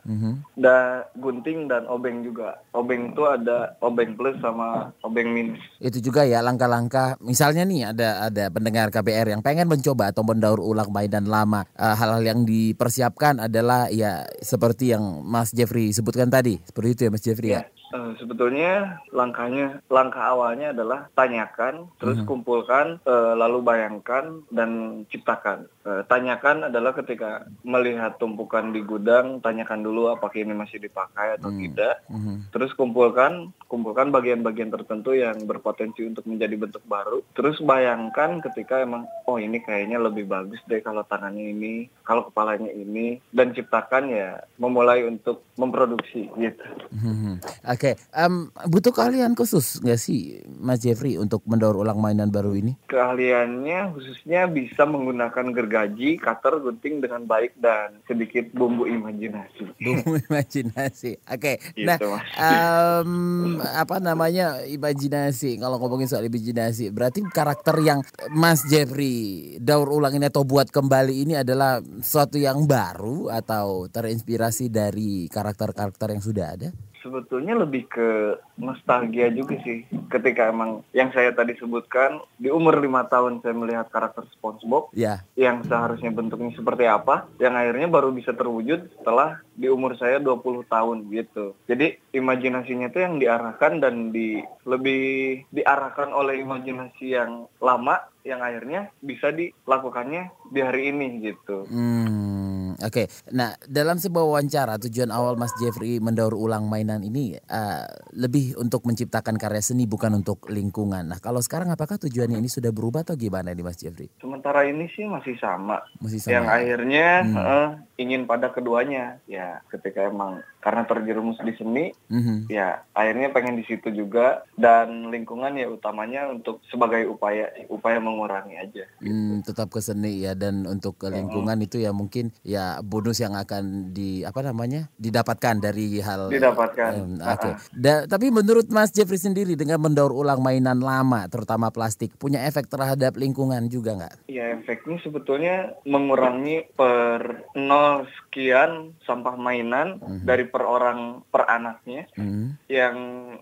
Mm-hmm. 0.06 0.34
Dan 0.54 1.02
gunting 1.18 1.60
dan 1.66 1.90
obeng 1.90 2.22
juga. 2.22 2.62
Obeng 2.78 3.10
itu 3.10 3.26
ada 3.26 3.74
obeng 3.82 4.14
plus 4.14 4.38
sama 4.38 4.94
obeng 5.02 5.34
minus. 5.34 5.58
Itu 5.82 5.98
juga 5.98 6.30
ya 6.30 6.46
langkah-langkah. 6.46 7.18
Misalnya 7.26 7.66
nih 7.66 7.90
ada 7.90 8.30
ada 8.30 8.54
pendengar 8.54 8.94
KBR 8.94 9.34
yang 9.34 9.42
pengen 9.42 9.66
mencoba 9.66 10.14
atau 10.14 10.22
mendaur 10.22 10.62
ulang 10.62 10.94
mainan 10.94 11.26
lama. 11.26 11.66
Uh, 11.74 11.98
hal-hal 11.98 12.22
yang 12.22 12.46
dipersiapkan 12.46 13.42
adalah 13.42 13.90
ya 13.90 14.30
seperti 14.46 14.94
yang 14.94 15.26
Mas 15.26 15.50
Jeffrey 15.50 15.90
sebutkan 15.90 16.30
tadi. 16.30 16.62
Seperti 16.62 16.90
itu 16.94 17.02
ya 17.02 17.12
Mas 17.12 17.24
Jeffrey 17.26 17.50
ya. 17.50 17.66
ya? 17.66 17.75
Uh, 17.96 18.12
sebetulnya 18.20 19.00
langkahnya 19.16 19.80
langkah 19.88 20.36
awalnya 20.36 20.76
adalah 20.76 21.08
tanyakan, 21.16 21.88
terus 21.96 22.20
hmm. 22.20 22.28
kumpulkan, 22.28 23.00
uh, 23.08 23.40
lalu 23.40 23.64
bayangkan 23.64 24.44
dan 24.52 25.02
ciptakan. 25.08 25.72
Uh, 25.88 26.04
tanyakan 26.12 26.68
adalah 26.68 26.92
ketika 26.92 27.48
melihat 27.64 28.20
tumpukan 28.20 28.76
di 28.76 28.84
gudang, 28.84 29.40
tanyakan 29.40 29.80
dulu 29.80 30.12
apakah 30.12 30.44
ini 30.44 30.52
masih 30.52 30.84
dipakai 30.84 31.40
atau 31.40 31.56
hmm. 31.56 31.60
tidak. 31.64 32.04
Hmm. 32.12 32.44
Terus 32.52 32.76
kumpulkan, 32.76 33.56
kumpulkan 33.72 34.12
bagian-bagian 34.12 34.76
tertentu 34.76 35.16
yang 35.16 35.48
berpotensi 35.48 36.04
untuk 36.04 36.28
menjadi 36.28 36.60
bentuk 36.60 36.84
baru. 36.92 37.24
Terus 37.32 37.64
bayangkan 37.64 38.44
ketika 38.44 38.84
emang 38.84 39.08
oh 39.24 39.40
ini 39.40 39.64
kayaknya 39.64 40.04
lebih 40.04 40.28
bagus 40.28 40.60
deh 40.68 40.84
kalau 40.84 41.08
tangannya 41.08 41.56
ini, 41.56 41.88
kalau 42.04 42.28
kepalanya 42.28 42.76
ini 42.76 43.24
dan 43.32 43.56
ciptakan 43.56 44.12
ya 44.12 44.44
memulai 44.60 45.08
untuk 45.08 45.48
memproduksi 45.56 46.28
gitu. 46.36 46.68
Hmm. 46.92 47.40
Oke. 47.86 47.94
Oke, 47.94 48.02
um, 48.18 48.50
butuh 48.66 48.90
keahlian 48.90 49.38
khusus 49.38 49.78
nggak 49.78 50.02
sih 50.02 50.42
Mas 50.58 50.82
Jeffrey 50.82 51.22
untuk 51.22 51.46
mendaur 51.46 51.78
ulang 51.78 52.02
mainan 52.02 52.34
baru 52.34 52.58
ini? 52.58 52.74
Keahliannya 52.90 53.94
khususnya 53.94 54.50
bisa 54.50 54.90
menggunakan 54.90 55.54
gergaji, 55.54 56.18
cutter, 56.18 56.58
gunting 56.66 57.06
dengan 57.06 57.30
baik 57.30 57.54
dan 57.62 58.02
sedikit 58.10 58.50
bumbu 58.58 58.90
imajinasi. 58.90 59.78
Bumbu 59.78 60.18
imajinasi. 60.26 61.22
Oke. 61.30 61.62
Okay. 61.62 61.78
Gitu, 61.78 61.86
nah, 61.86 62.02
um, 62.42 63.62
apa 63.62 64.02
namanya 64.02 64.66
imajinasi? 64.66 65.62
Kalau 65.62 65.78
ngomongin 65.78 66.10
soal 66.10 66.26
imajinasi, 66.26 66.90
berarti 66.90 67.22
karakter 67.30 67.78
yang 67.86 68.02
Mas 68.34 68.66
Jeffrey 68.66 69.62
daur 69.62 69.94
ulang 69.94 70.18
ini 70.18 70.26
atau 70.26 70.42
buat 70.42 70.74
kembali 70.74 71.22
ini 71.22 71.34
adalah 71.38 71.86
sesuatu 72.02 72.42
yang 72.42 72.66
baru 72.66 73.30
atau 73.30 73.86
terinspirasi 73.94 74.74
dari 74.74 75.30
karakter-karakter 75.30 76.18
yang 76.18 76.26
sudah 76.26 76.48
ada? 76.58 76.74
Sebetulnya 77.06 77.54
lebih 77.54 77.86
ke 77.86 78.42
nostalgia 78.58 79.30
juga 79.30 79.62
sih. 79.62 79.86
Ketika 80.10 80.50
emang 80.50 80.82
yang 80.90 81.14
saya 81.14 81.30
tadi 81.38 81.54
sebutkan 81.54 82.18
di 82.42 82.50
umur 82.50 82.82
lima 82.82 83.06
tahun 83.06 83.46
saya 83.46 83.54
melihat 83.54 83.94
karakter 83.94 84.26
SpongeBob 84.34 84.90
yeah. 84.98 85.22
yang 85.38 85.62
seharusnya 85.62 86.10
bentuknya 86.10 86.50
seperti 86.58 86.90
apa, 86.90 87.30
yang 87.38 87.54
akhirnya 87.54 87.86
baru 87.86 88.10
bisa 88.10 88.34
terwujud 88.34 88.90
setelah 88.98 89.46
di 89.54 89.70
umur 89.70 89.94
saya 90.02 90.18
20 90.18 90.66
tahun 90.66 90.98
gitu. 91.14 91.54
Jadi 91.70 92.02
imajinasinya 92.18 92.90
itu 92.90 93.00
yang 93.00 93.22
diarahkan 93.22 93.80
dan 93.80 94.10
di 94.10 94.42
lebih 94.66 95.46
diarahkan 95.54 96.10
oleh 96.10 96.42
imajinasi 96.42 97.14
yang 97.14 97.46
lama 97.62 98.02
yang 98.26 98.42
akhirnya 98.42 98.90
bisa 99.00 99.30
dilakukannya 99.30 100.34
di 100.50 100.60
hari 100.60 100.90
ini 100.90 101.22
gitu. 101.22 101.70
Hmm, 101.70 102.45
Oke, 102.86 103.10
okay. 103.10 103.34
nah 103.34 103.58
dalam 103.66 103.98
sebuah 103.98 104.30
wawancara 104.30 104.78
tujuan 104.78 105.10
awal 105.10 105.42
Mas 105.42 105.58
Jeffrey 105.58 105.98
mendaur 105.98 106.38
ulang 106.38 106.70
mainan 106.70 107.02
ini 107.02 107.34
uh, 107.34 107.82
lebih 108.14 108.54
untuk 108.62 108.86
menciptakan 108.86 109.42
karya 109.42 109.58
seni 109.58 109.90
bukan 109.90 110.22
untuk 110.22 110.46
lingkungan. 110.54 111.10
Nah 111.10 111.18
kalau 111.18 111.42
sekarang 111.42 111.74
apakah 111.74 111.98
tujuannya 111.98 112.38
ini 112.38 112.46
sudah 112.46 112.70
berubah 112.70 113.02
atau 113.02 113.18
gimana 113.18 113.58
nih 113.58 113.66
Mas 113.66 113.82
Jeffrey? 113.82 114.14
Sementara 114.22 114.70
ini 114.70 114.86
sih 114.94 115.02
masih 115.10 115.34
sama. 115.42 115.82
Masih 115.98 116.22
sama. 116.22 116.38
Yang 116.38 116.46
akhirnya 116.46 117.08
hmm. 117.26 117.34
uh, 117.42 117.70
ingin 117.96 118.28
pada 118.28 118.52
keduanya 118.52 119.24
ya 119.24 119.64
ketika 119.72 120.12
emang 120.12 120.44
karena 120.60 120.84
terjerumus 120.84 121.40
di 121.40 121.54
seni 121.56 121.86
mm-hmm. 122.12 122.52
ya 122.52 122.84
akhirnya 122.92 123.32
pengen 123.32 123.56
di 123.56 123.64
situ 123.70 123.94
juga 123.94 124.44
dan 124.60 125.14
lingkungan 125.14 125.56
ya 125.56 125.70
utamanya 125.72 126.28
untuk 126.28 126.60
sebagai 126.68 127.08
upaya 127.08 127.54
upaya 127.72 128.02
mengurangi 128.02 128.58
aja 128.60 128.84
gitu. 129.00 129.08
hmm, 129.08 129.46
tetap 129.46 129.72
ke 129.72 129.80
seni 129.80 130.26
ya 130.26 130.34
dan 130.34 130.68
untuk 130.68 131.00
ke 131.00 131.08
lingkungan 131.08 131.56
mm-hmm. 131.56 131.68
itu 131.72 131.78
ya 131.86 131.92
mungkin 131.94 132.34
ya 132.42 132.82
bonus 132.82 133.22
yang 133.22 133.38
akan 133.38 133.96
di 133.96 134.26
apa 134.26 134.42
namanya 134.42 134.92
didapatkan 134.98 135.62
dari 135.62 136.02
hal 136.02 136.34
didapatkan 136.34 136.92
um, 136.98 137.16
oke 137.22 137.40
okay. 137.40 137.54
Da, 137.78 138.10
tapi 138.10 138.34
menurut 138.34 138.68
Mas 138.74 138.90
Jeffrey 138.90 139.22
sendiri 139.22 139.54
dengan 139.54 139.78
mendaur 139.78 140.12
ulang 140.12 140.42
mainan 140.42 140.82
lama 140.82 141.30
terutama 141.30 141.70
plastik 141.70 142.18
punya 142.18 142.42
efek 142.44 142.68
terhadap 142.68 143.14
lingkungan 143.16 143.70
juga 143.70 143.94
nggak? 143.96 144.14
Ya 144.26 144.58
efeknya 144.58 144.98
sebetulnya 145.06 145.78
mengurangi 145.86 146.66
per 146.74 147.46
nol 147.54 147.85
sekian 148.06 148.94
sampah 149.04 149.36
mainan 149.40 149.98
mm-hmm. 150.00 150.24
dari 150.26 150.46
per 150.48 150.64
orang 150.66 151.24
per 151.32 151.48
anaknya 151.48 152.10
hmm. 152.18 152.60
yang 152.68 152.98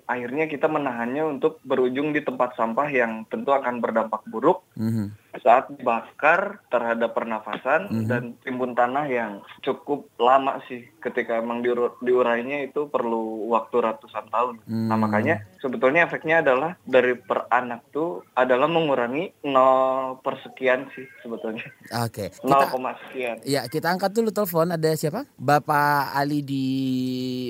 akhirnya 0.05 0.45
kita 0.45 0.69
menahannya 0.69 1.23
untuk 1.37 1.59
berujung 1.65 2.13
di 2.13 2.21
tempat 2.21 2.53
sampah 2.53 2.87
yang 2.91 3.25
tentu 3.27 3.51
akan 3.51 3.81
berdampak 3.81 4.21
buruk 4.29 4.61
hmm 4.77 5.22
saat 5.41 5.71
dibakar 5.73 6.61
terhadap 6.69 7.17
pernafasan 7.17 7.89
mm 7.89 7.93
-hmm. 7.93 8.07
dan 8.09 8.23
timbun 8.45 8.77
tanah 8.77 9.09
yang 9.09 9.41
cukup 9.65 10.05
lama 10.21 10.61
sih 10.69 10.85
ketika 11.01 11.41
emang 11.41 11.65
diur 11.65 11.97
diurainya 12.05 12.69
itu 12.69 12.85
perlu 12.85 13.49
waktu 13.49 13.81
ratusan 13.81 14.29
tahun. 14.29 14.55
Mm. 14.69 14.87
Nah 14.91 14.97
makanya 14.99 15.35
sebetulnya 15.57 16.05
efeknya 16.05 16.45
adalah 16.45 16.77
dari 16.85 17.17
per 17.17 17.49
anak 17.49 17.89
tuh 17.89 18.21
adalah 18.37 18.69
mengurangi 18.69 19.33
nol 19.47 20.21
persekian 20.21 20.91
sih 20.93 21.07
sebetulnya. 21.25 21.65
Oke. 22.03 22.11
Okay. 22.23 22.29
0, 22.45 22.93
sekian. 23.07 23.37
Ya 23.47 23.65
kita 23.65 23.89
angkat 23.89 24.13
dulu 24.13 24.29
telepon 24.29 24.69
ada 24.69 24.91
siapa? 24.93 25.25
Bapak 25.35 26.13
Ali 26.13 26.45
di 26.45 26.65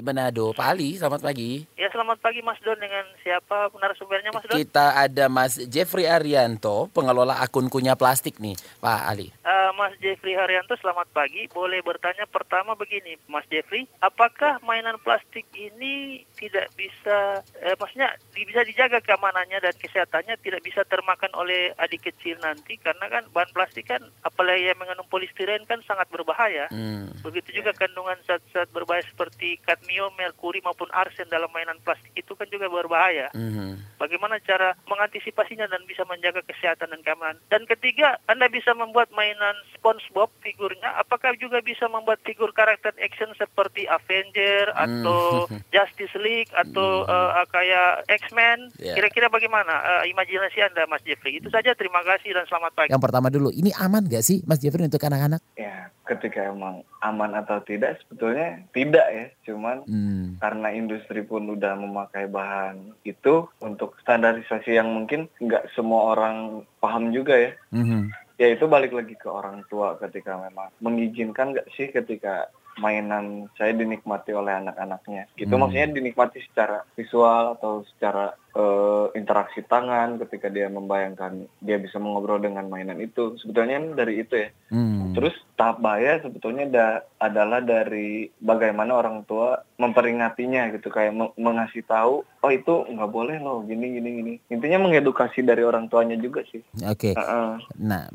Manado. 0.06 0.56
Pak 0.56 0.68
Ali 0.76 0.96
selamat 0.96 1.20
pagi. 1.26 1.66
Ya 1.76 1.92
selamat 1.92 2.22
pagi 2.22 2.40
Mas 2.46 2.58
Don 2.62 2.78
dengan 2.78 3.04
siapa 3.22 3.70
narasumbernya 3.76 4.32
Mas 4.32 4.46
Don? 4.48 4.56
Kita 4.56 4.98
ada 4.98 5.26
Mas 5.28 5.60
Jeffrey 5.68 6.08
Arianto 6.08 6.88
pengelola 6.94 7.42
akun 7.42 7.73
kunyah 7.74 7.98
plastik 7.98 8.38
nih, 8.38 8.54
Pak 8.78 9.02
Ali. 9.10 9.34
Uh, 9.42 9.74
Mas 9.74 9.98
Jeffrey 9.98 10.38
Haryanto, 10.38 10.78
selamat 10.78 11.10
pagi. 11.10 11.50
Boleh 11.50 11.82
bertanya 11.82 12.30
pertama 12.30 12.78
begini, 12.78 13.18
Mas 13.26 13.50
Jeffrey, 13.50 13.90
apakah 13.98 14.62
mainan 14.62 15.02
plastik 15.02 15.50
ini 15.58 16.22
tidak 16.38 16.70
bisa, 16.78 17.42
eh, 17.66 17.74
maksudnya 17.74 18.14
bisa 18.30 18.62
dijaga 18.62 19.02
keamanannya 19.02 19.58
dan 19.58 19.74
kesehatannya 19.74 20.38
tidak 20.46 20.62
bisa 20.62 20.86
termakan 20.86 21.34
oleh 21.34 21.74
adik 21.82 22.14
kecil 22.14 22.38
nanti 22.46 22.78
karena 22.78 23.10
kan 23.10 23.26
bahan 23.34 23.50
plastik 23.56 23.90
kan 23.90 24.06
apalagi 24.22 24.70
yang 24.70 24.78
mengandung 24.78 25.10
polistiren 25.10 25.66
kan 25.66 25.82
sangat 25.90 26.06
berbahaya. 26.14 26.70
Hmm. 26.70 27.10
Begitu 27.26 27.64
juga 27.64 27.74
kandungan 27.74 28.20
zat-zat 28.30 28.70
berbahaya 28.70 29.02
seperti 29.10 29.58
kadmium, 29.66 30.14
merkuri 30.14 30.62
maupun 30.62 30.92
arsen 30.94 31.26
dalam 31.32 31.50
mainan 31.50 31.82
plastik 31.82 32.14
itu 32.14 32.38
kan 32.38 32.46
juga 32.54 32.70
berbahaya. 32.70 33.34
Hmm. 33.34 33.82
Bagaimana 33.98 34.36
cara 34.44 34.76
mengantisipasinya 34.84 35.64
dan 35.72 35.88
bisa 35.88 36.04
menjaga 36.04 36.44
kesehatan 36.44 36.92
dan 36.92 37.02
keamanan? 37.08 37.40
Dan 37.48 37.63
dan 37.64 37.80
ketiga, 37.80 38.20
Anda 38.28 38.52
bisa 38.52 38.76
membuat 38.76 39.08
mainan 39.16 39.56
SpongeBob 39.72 40.28
figurnya. 40.44 41.00
Apakah 41.00 41.32
juga 41.40 41.64
bisa 41.64 41.88
membuat 41.88 42.20
figur 42.28 42.52
karakter 42.52 42.92
action 43.00 43.32
seperti 43.40 43.88
Avenger 43.88 44.68
hmm. 44.76 44.84
atau 44.84 45.48
Justice 45.74 46.12
League 46.20 46.52
atau 46.52 47.08
hmm. 47.08 47.16
uh, 47.16 47.48
kayak 47.48 48.04
X-Men? 48.20 48.68
Yeah. 48.84 49.00
Kira-kira 49.00 49.32
bagaimana 49.32 49.80
uh, 49.80 50.04
imajinasi 50.12 50.60
Anda, 50.60 50.84
Mas 50.92 51.08
Jeffrey? 51.08 51.40
Itu 51.40 51.48
saja. 51.48 51.72
Terima 51.72 52.04
kasih 52.04 52.36
dan 52.36 52.44
selamat 52.52 52.76
pagi. 52.76 52.92
Yang 52.92 53.04
pertama 53.08 53.32
dulu, 53.32 53.48
ini 53.48 53.72
aman 53.80 54.12
gak 54.12 54.28
sih, 54.28 54.44
Mas 54.44 54.60
Jeffrey 54.60 54.84
untuk 54.84 55.00
anak-anak? 55.00 55.40
Ya, 55.56 55.83
ketika 56.04 56.52
emang 56.52 56.84
aman 57.00 57.32
atau 57.40 57.64
tidak, 57.64 58.00
sebetulnya 58.04 58.60
tidak 58.76 59.08
ya. 59.12 59.26
Cuman 59.48 59.88
hmm. 59.88 60.44
karena 60.44 60.68
industri 60.76 61.24
pun 61.24 61.48
udah 61.48 61.80
memakai 61.80 62.28
bahan 62.28 62.92
itu 63.08 63.48
untuk 63.64 63.96
standarisasi 64.04 64.76
yang 64.76 64.92
mungkin 64.92 65.32
nggak 65.40 65.72
semua 65.76 66.16
orang 66.16 66.68
paham 66.84 67.16
juga 67.16 67.40
ya. 67.40 67.52
Mm-hmm. 67.72 68.02
Ya 68.42 68.48
itu 68.52 68.66
balik 68.68 68.92
lagi 68.92 69.16
ke 69.16 69.30
orang 69.32 69.64
tua 69.72 69.96
ketika 70.02 70.36
memang 70.36 70.74
mengizinkan 70.84 71.56
nggak 71.56 71.70
sih 71.78 71.88
ketika 71.94 72.52
mainan 72.82 73.48
saya 73.56 73.72
dinikmati 73.72 74.34
oleh 74.34 74.52
anak-anaknya. 74.58 75.30
Gitu 75.38 75.54
mm. 75.54 75.60
maksudnya 75.62 75.90
dinikmati 75.94 76.42
secara 76.42 76.82
visual 76.98 77.56
atau 77.56 77.86
secara 77.96 78.34
uh, 78.54 79.10
interaksi 79.18 79.66
tangan 79.66 80.22
ketika 80.26 80.50
dia 80.50 80.70
membayangkan 80.70 81.46
dia 81.60 81.78
bisa 81.82 81.98
mengobrol 81.98 82.40
dengan 82.42 82.70
mainan 82.70 83.02
itu 83.02 83.38
sebetulnya 83.42 83.82
dari 83.94 84.24
itu 84.24 84.34
ya 84.38 84.50
hmm. 84.74 85.14
terus 85.18 85.34
tahap 85.54 85.82
bahaya 85.86 86.18
sebetulnya 86.22 86.66
da 86.70 86.88
adalah 87.22 87.62
dari 87.62 88.30
bagaimana 88.42 88.98
orang 88.98 89.22
tua 89.30 89.62
memperingatinya 89.78 90.74
gitu 90.74 90.90
kayak 90.90 91.14
mengasih 91.38 91.86
tahu 91.86 92.26
oh 92.26 92.52
itu 92.52 92.74
nggak 92.90 93.12
boleh 93.12 93.38
loh 93.38 93.62
gini 93.64 94.00
gini 94.00 94.10
gini 94.20 94.34
intinya 94.50 94.84
mengedukasi 94.84 95.46
dari 95.46 95.62
orang 95.62 95.88
tuanya 95.88 96.18
juga 96.18 96.42
sih 96.50 96.60
oke 96.82 96.98
okay. 96.98 97.14
uh 97.14 97.22
-uh. 97.22 97.52
nah 97.78 98.10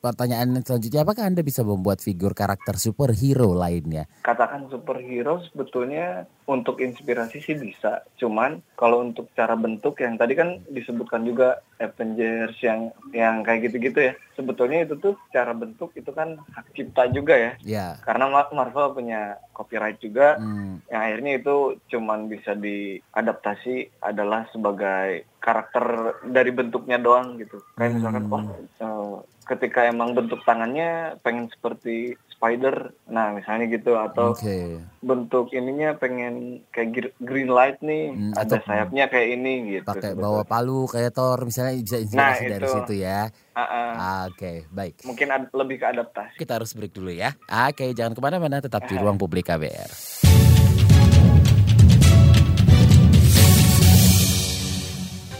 pertanyaan 0.00 0.56
selanjutnya 0.64 1.04
apakah 1.04 1.28
anda 1.28 1.44
bisa 1.44 1.60
membuat 1.60 2.00
figur 2.00 2.32
karakter 2.32 2.80
superhero 2.80 3.52
lainnya 3.52 4.08
katakan 4.24 4.66
superhero 4.72 5.44
sebetulnya 5.52 6.24
untuk 6.48 6.82
inspirasi 6.82 7.44
sih 7.44 7.54
bisa 7.54 8.02
cuman 8.16 8.64
kalau 8.74 9.04
untuk 9.04 9.28
cara 9.36 9.54
bentuk 9.70 10.02
yang 10.02 10.18
tadi 10.18 10.34
kan 10.34 10.58
disebutkan 10.66 11.22
juga 11.22 11.62
Avengers 11.78 12.58
yang 12.60 12.90
yang 13.14 13.46
kayak 13.46 13.70
gitu-gitu 13.70 14.10
ya 14.10 14.12
sebetulnya 14.34 14.82
itu 14.82 14.98
tuh 14.98 15.14
cara 15.30 15.54
bentuk 15.54 15.94
itu 15.94 16.10
kan 16.10 16.40
hak 16.56 16.66
cipta 16.74 17.06
juga 17.14 17.34
ya 17.38 17.52
yeah. 17.62 17.90
karena 18.02 18.26
Marvel 18.50 18.96
punya 18.96 19.38
copyright 19.54 20.02
juga 20.02 20.40
hmm. 20.40 20.90
yang 20.90 21.00
akhirnya 21.06 21.32
itu 21.38 21.56
cuman 21.92 22.26
bisa 22.26 22.56
diadaptasi 22.58 24.02
adalah 24.02 24.48
sebagai 24.50 25.28
karakter 25.38 26.16
dari 26.26 26.50
bentuknya 26.50 26.98
doang 26.98 27.38
gitu 27.38 27.62
kayak 27.78 27.96
misalkan 27.96 28.26
hmm. 28.26 28.34
oh 28.34 28.44
uh, 28.82 29.14
ketika 29.46 29.86
emang 29.86 30.14
bentuk 30.14 30.40
tangannya 30.46 31.18
pengen 31.26 31.50
seperti 31.50 32.14
spider 32.40 32.96
nah 33.04 33.36
misalnya 33.36 33.68
gitu 33.68 34.00
atau 34.00 34.32
okay. 34.32 34.80
bentuk 35.04 35.52
ininya 35.52 35.92
pengen 36.00 36.64
kayak 36.72 37.12
green 37.20 37.52
light 37.52 37.76
nih 37.84 38.16
hmm, 38.16 38.32
ada 38.32 38.56
sayapnya 38.64 39.12
kayak 39.12 39.28
ini 39.36 39.52
gitu 39.76 39.84
pakai 39.84 40.16
bawa 40.16 40.48
palu 40.48 40.88
kayak 40.88 41.12
Thor 41.12 41.44
misalnya 41.44 41.76
bisa 41.76 42.00
inspirasi 42.00 42.44
nah, 42.48 42.52
dari 42.56 42.66
situ 42.72 42.94
ya. 42.96 43.20
Uh 43.52 43.60
-uh. 43.60 43.90
oke 44.30 44.40
okay, 44.40 44.56
baik. 44.72 45.04
Mungkin 45.04 45.26
lebih 45.52 45.76
ke 45.84 45.86
adaptasi. 45.92 46.40
Kita 46.40 46.56
harus 46.56 46.72
break 46.72 46.96
dulu 46.96 47.12
ya. 47.12 47.36
Oke 47.44 47.84
okay, 47.84 47.88
jangan 47.92 48.16
ke 48.16 48.20
mana-mana 48.24 48.64
tetap 48.64 48.88
di 48.88 48.96
ruang 48.96 49.20
publik 49.20 49.52
KBR 49.52 50.49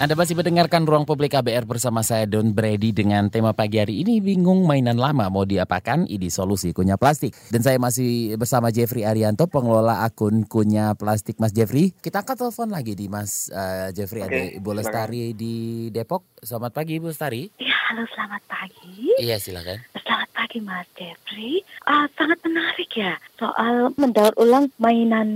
Anda 0.00 0.16
masih 0.16 0.32
mendengarkan 0.32 0.88
Ruang 0.88 1.04
Publik 1.04 1.36
KBR 1.36 1.68
bersama 1.68 2.00
saya 2.00 2.24
Don 2.24 2.56
Brady 2.56 2.88
dengan 2.88 3.28
tema 3.28 3.52
pagi 3.52 3.76
hari 3.76 4.00
ini 4.00 4.24
bingung 4.24 4.64
mainan 4.64 4.96
lama 4.96 5.28
mau 5.28 5.44
diapakan? 5.44 6.08
Ini 6.08 6.32
solusi 6.32 6.72
kunyah 6.72 6.96
plastik. 6.96 7.36
Dan 7.52 7.60
saya 7.60 7.76
masih 7.76 8.32
bersama 8.40 8.72
Jeffrey 8.72 9.04
Arianto 9.04 9.44
pengelola 9.44 10.00
akun 10.00 10.48
kunyah 10.48 10.96
plastik 10.96 11.36
Mas 11.36 11.52
Jeffrey. 11.52 11.92
Kita 12.00 12.24
angkat 12.24 12.40
telepon 12.40 12.72
lagi 12.72 12.96
di 12.96 13.12
Mas 13.12 13.52
uh, 13.52 13.92
Jeffrey 13.92 14.24
okay, 14.24 14.56
ada 14.56 14.56
Ibu 14.56 14.70
Lestari 14.72 15.36
di 15.36 15.54
Depok. 15.92 16.24
Selamat 16.40 16.80
pagi 16.80 16.96
Ibu 16.96 17.12
Lestari. 17.12 17.52
Iya, 17.60 17.76
halo 17.92 18.08
selamat 18.08 18.42
pagi. 18.48 19.12
Iya, 19.20 19.36
silakan. 19.36 19.84
Selamat 20.00 20.30
pagi 20.32 20.58
Mas 20.64 20.88
Jeffrey. 20.96 21.60
Uh, 21.84 22.08
sangat 22.16 22.40
menarik 22.40 22.69
ya 22.94 23.16
soal 23.38 23.94
mendaur 23.96 24.34
ulang 24.36 24.68
mainan 24.76 25.28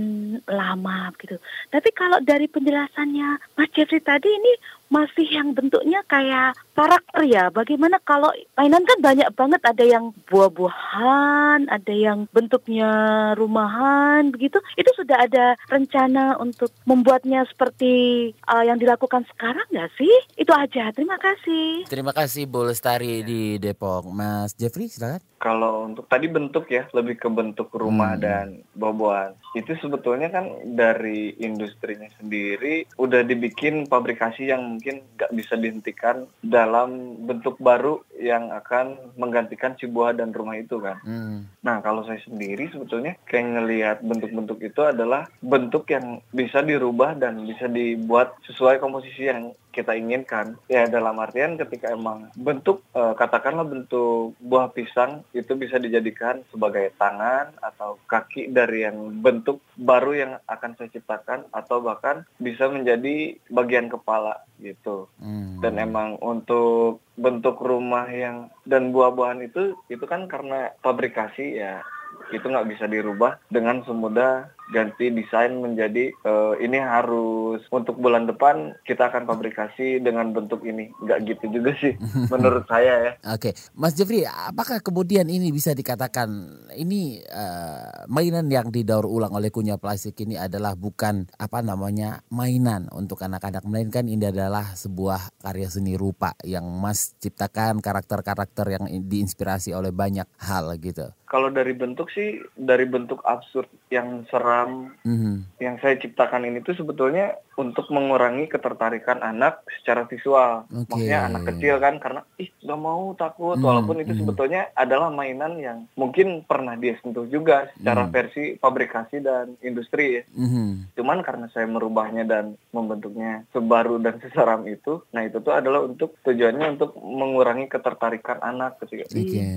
lama 0.45 1.11
gitu. 1.19 1.39
Tapi 1.71 1.89
kalau 1.95 2.19
dari 2.21 2.45
penjelasannya 2.51 3.55
Mas 3.55 3.71
Jeffrey 3.73 4.03
tadi 4.03 4.27
ini 4.27 4.53
masih 4.95 5.27
yang 5.27 5.51
bentuknya 5.51 5.99
kayak 6.07 6.55
karakter 6.71 7.27
ya. 7.27 7.51
Bagaimana 7.51 7.99
kalau 7.99 8.31
mainan 8.55 8.87
kan 8.87 8.99
banyak 9.03 9.27
banget 9.35 9.61
ada 9.67 9.83
yang 9.83 10.15
buah-buahan, 10.31 11.67
ada 11.67 11.93
yang 11.93 12.31
bentuknya 12.31 12.91
rumahan 13.35 14.31
begitu. 14.31 14.63
Itu 14.79 14.95
sudah 14.95 15.27
ada 15.27 15.59
rencana 15.67 16.39
untuk 16.39 16.71
membuatnya 16.87 17.43
seperti 17.51 18.31
uh, 18.47 18.63
yang 18.63 18.79
dilakukan 18.79 19.27
sekarang 19.35 19.67
nggak 19.67 19.91
sih? 19.99 20.15
Itu 20.39 20.55
aja. 20.55 20.95
Terima 20.95 21.19
kasih. 21.19 21.83
Terima 21.91 22.15
kasih 22.15 22.47
Bu 22.47 22.63
Lestari 22.63 23.19
di 23.27 23.59
Depok. 23.59 24.07
Mas 24.07 24.55
Jeffrey 24.55 24.87
silakan. 24.87 25.19
Kalau 25.35 25.85
untuk 25.85 26.09
tadi 26.09 26.25
bentuk 26.25 26.65
ya, 26.71 26.89
lebih 26.95 27.21
ke 27.21 27.29
bentuk 27.29 27.69
rumah 27.75 28.17
hmm. 28.17 28.23
dan 28.23 28.47
buah-buahan. 28.73 29.35
Itu 29.53 29.77
sebetulnya 29.77 30.33
kan 30.33 30.73
dari 30.73 31.37
industrinya 31.37 32.09
sendiri 32.17 32.87
udah 32.97 33.21
dibikin 33.21 33.85
pabrikasi 33.85 34.49
yang 34.49 34.81
mungkin 34.85 35.01
nggak 35.17 35.33
bisa 35.33 35.57
dihentikan 35.57 36.29
dalam 36.45 37.17
bentuk 37.25 37.57
baru 37.57 38.05
yang 38.21 38.53
akan 38.53 39.17
menggantikan 39.17 39.73
si 39.81 39.89
buah 39.89 40.13
dan 40.13 40.29
rumah 40.29 40.61
itu 40.61 40.77
kan. 40.77 41.01
Hmm. 41.01 41.49
Nah 41.65 41.81
kalau 41.81 42.05
saya 42.05 42.21
sendiri 42.21 42.69
sebetulnya 42.69 43.17
kayak 43.25 43.49
ngelihat 43.49 43.97
bentuk-bentuk 44.05 44.61
itu 44.61 44.85
adalah 44.85 45.25
bentuk 45.41 45.89
yang 45.89 46.21
bisa 46.29 46.61
dirubah 46.61 47.17
dan 47.17 47.49
bisa 47.49 47.65
dibuat 47.65 48.37
sesuai 48.45 48.77
komposisi 48.77 49.25
yang 49.25 49.57
kita 49.75 49.91
inginkan. 49.99 50.55
Ya 50.71 50.87
dalam 50.87 51.19
artian 51.19 51.59
ketika 51.59 51.91
emang 51.91 52.31
bentuk 52.39 52.79
e, 52.95 53.01
katakanlah 53.19 53.67
bentuk 53.67 54.31
buah 54.39 54.71
pisang 54.71 55.27
itu 55.35 55.51
bisa 55.59 55.75
dijadikan 55.75 56.39
sebagai 56.47 56.95
tangan 56.95 57.51
atau 57.59 57.99
kaki 58.07 58.55
dari 58.55 58.87
yang 58.87 59.19
bentuk 59.19 59.59
baru 59.75 60.11
yang 60.15 60.31
akan 60.47 60.79
saya 60.79 60.87
ciptakan 60.95 61.51
atau 61.51 61.83
bahkan 61.83 62.23
bisa 62.39 62.71
menjadi 62.71 63.35
bagian 63.51 63.91
kepala 63.91 64.47
gitu. 64.63 65.11
Hmm. 65.19 65.59
Dan 65.59 65.75
emang 65.75 66.15
untuk 66.23 67.03
bentuk 67.19 67.59
rumah 67.59 68.07
yang 68.07 68.47
dan 68.63 68.95
buah-buahan 68.95 69.43
itu 69.43 69.75
itu 69.91 70.03
kan 70.07 70.31
karena 70.31 70.71
fabrikasi 70.79 71.59
ya 71.59 71.83
itu 72.31 72.45
nggak 72.47 72.69
bisa 72.71 72.85
dirubah 72.87 73.37
dengan 73.51 73.83
semudah 73.83 74.54
ganti 74.73 75.13
desain 75.13 75.53
menjadi 75.61 76.09
uh, 76.25 76.57
ini 76.57 76.81
harus 76.81 77.61
untuk 77.69 78.01
bulan 78.01 78.25
depan 78.25 78.73
kita 78.81 79.13
akan 79.13 79.29
fabrikasi 79.29 80.01
dengan 80.01 80.33
bentuk 80.33 80.65
ini 80.65 80.89
nggak 81.05 81.19
gitu 81.29 81.61
juga 81.61 81.71
sih 81.77 81.93
menurut 82.33 82.65
saya 82.65 82.93
ya 83.11 83.13
oke 83.29 83.51
okay. 83.51 83.53
Mas 83.77 83.93
Jeffrey 83.93 84.25
apakah 84.25 84.81
kemudian 84.81 85.29
ini 85.29 85.53
bisa 85.53 85.77
dikatakan 85.77 86.29
ini 86.73 87.21
uh, 87.29 88.09
mainan 88.09 88.49
yang 88.49 88.73
didaur 88.73 89.05
ulang 89.05 89.37
oleh 89.37 89.53
kunyah 89.53 89.77
plastik 89.77 90.17
ini 90.25 90.33
adalah 90.39 90.73
bukan 90.73 91.29
apa 91.37 91.61
namanya 91.61 92.25
mainan 92.33 92.89
untuk 92.89 93.21
anak-anak 93.21 93.61
melainkan 93.69 94.09
ini 94.09 94.33
adalah 94.33 94.73
sebuah 94.73 95.37
karya 95.45 95.69
seni 95.69 95.93
rupa 95.93 96.33
yang 96.41 96.65
Mas 96.65 97.13
ciptakan 97.21 97.85
karakter-karakter 97.85 98.65
yang 98.81 98.85
diinspirasi 98.89 99.77
oleh 99.77 99.93
banyak 99.93 100.25
hal 100.41 100.73
gitu 100.81 101.13
kalau 101.25 101.49
dari 101.49 101.73
bentuk 101.75 102.07
sih 102.13 102.39
dari 102.55 102.85
bentuk 102.87 103.19
absurd 103.25 103.67
yang 103.91 104.23
seram 104.55 104.95
mm-hmm. 105.03 105.35
yang 105.59 105.75
saya 105.83 105.99
ciptakan 105.99 106.47
ini 106.47 106.63
tuh 106.63 106.75
sebetulnya 106.79 107.35
untuk 107.55 107.87
mengurangi 107.87 108.51
ketertarikan 108.51 109.23
anak 109.23 109.63
secara 109.81 110.03
visual. 110.07 110.67
Okay. 110.67 110.87
Maksudnya 110.91 111.19
anak 111.27 111.43
kecil 111.53 111.75
kan 111.79 111.95
karena 112.03 112.21
ih 112.35 112.49
gak 112.63 112.79
mau 112.79 113.15
takut 113.15 113.55
mm-hmm. 113.55 113.67
walaupun 113.67 113.95
itu 114.03 114.11
mm-hmm. 114.11 114.21
sebetulnya 114.27 114.61
adalah 114.75 115.09
mainan 115.11 115.55
yang 115.59 115.77
mungkin 115.95 116.43
pernah 116.43 116.75
dia 116.75 116.99
sentuh 116.99 117.27
juga 117.31 117.71
secara 117.79 118.05
mm-hmm. 118.05 118.15
versi 118.15 118.43
fabrikasi 118.59 119.17
dan 119.23 119.55
industri 119.63 120.19
ya. 120.19 120.23
Mm-hmm. 120.35 120.95
Cuman 120.99 121.19
karena 121.23 121.47
saya 121.55 121.67
merubahnya 121.67 122.27
dan 122.27 122.59
membentuknya 122.75 123.47
sebaru 123.55 124.03
dan 124.03 124.19
seseram 124.19 124.67
itu, 124.67 124.99
nah 125.15 125.23
itu 125.23 125.39
tuh 125.39 125.55
adalah 125.55 125.87
untuk 125.87 126.19
tujuannya 126.27 126.75
untuk 126.75 126.99
mengurangi 126.99 127.71
ketertarikan 127.71 128.43
anak 128.43 128.77
ketika 128.83 129.07
okay. 129.15 129.47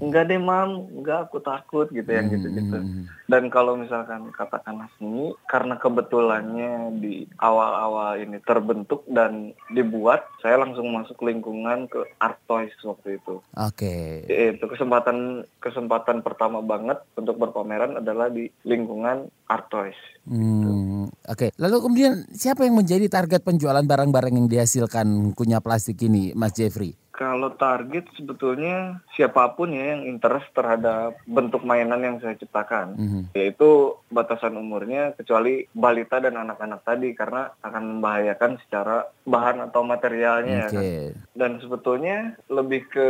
enggak 0.00 0.32
deh 0.32 0.40
mam, 0.40 0.88
enggak 0.90 1.28
aku 1.28 1.44
takut 1.44 1.86
gitu 1.92 2.08
ya 2.08 2.24
gitu-gitu. 2.24 2.78
Dan 3.24 3.48
kalau 3.48 3.76
misalkan 3.76 4.28
katakanlah 4.32 4.88
seni 4.96 5.32
karena 5.48 5.80
kebetulannya 5.80 6.92
di 7.00 7.24
awal-awal 7.38 8.18
ini 8.18 8.38
terbentuk 8.42 9.02
dan 9.10 9.54
dibuat 9.72 10.26
saya 10.38 10.60
langsung 10.60 10.90
masuk 10.94 11.18
lingkungan 11.24 11.90
ke 11.90 12.04
art 12.22 12.38
toys 12.46 12.74
waktu 12.86 13.18
itu. 13.18 13.42
Oke. 13.58 14.22
Okay. 14.26 14.54
Itu 14.58 14.66
kesempatan 14.70 15.48
kesempatan 15.58 16.22
pertama 16.22 16.62
banget 16.62 17.02
untuk 17.18 17.38
berpameran 17.38 17.98
adalah 17.98 18.30
di 18.30 18.50
lingkungan 18.62 19.28
art 19.50 19.66
toys. 19.68 19.98
Hmm, 20.24 21.04
Oke, 21.28 21.48
okay. 21.48 21.50
lalu 21.60 21.84
kemudian 21.84 22.24
siapa 22.32 22.64
yang 22.64 22.80
menjadi 22.80 23.12
target 23.12 23.44
penjualan 23.44 23.84
barang-barang 23.84 24.32
yang 24.32 24.48
dihasilkan 24.48 25.36
kunyah 25.36 25.60
plastik 25.60 26.00
ini, 26.00 26.32
Mas 26.32 26.56
Jeffrey? 26.56 26.96
Kalau 27.14 27.54
target 27.54 28.10
sebetulnya 28.18 28.98
siapa 29.14 29.54
pun 29.54 29.70
ya 29.70 29.94
yang 29.94 30.02
interest 30.10 30.50
terhadap 30.50 31.14
bentuk 31.30 31.62
mainan 31.62 32.02
yang 32.02 32.16
saya 32.18 32.34
ciptakan, 32.34 32.98
mm 32.98 33.06
-hmm. 33.06 33.22
yaitu 33.38 33.94
batasan 34.10 34.58
umurnya 34.58 35.14
kecuali 35.14 35.62
balita 35.70 36.18
dan 36.18 36.34
anak-anak 36.34 36.82
tadi 36.82 37.14
karena 37.14 37.54
akan 37.62 37.82
membahayakan 37.98 38.58
secara 38.66 39.06
bahan 39.22 39.62
atau 39.70 39.86
materialnya 39.86 40.66
okay. 40.66 40.70
ya 40.70 40.74
kan. 40.74 40.84
Dan 41.38 41.50
sebetulnya 41.62 42.34
lebih 42.50 42.90
ke 42.90 43.08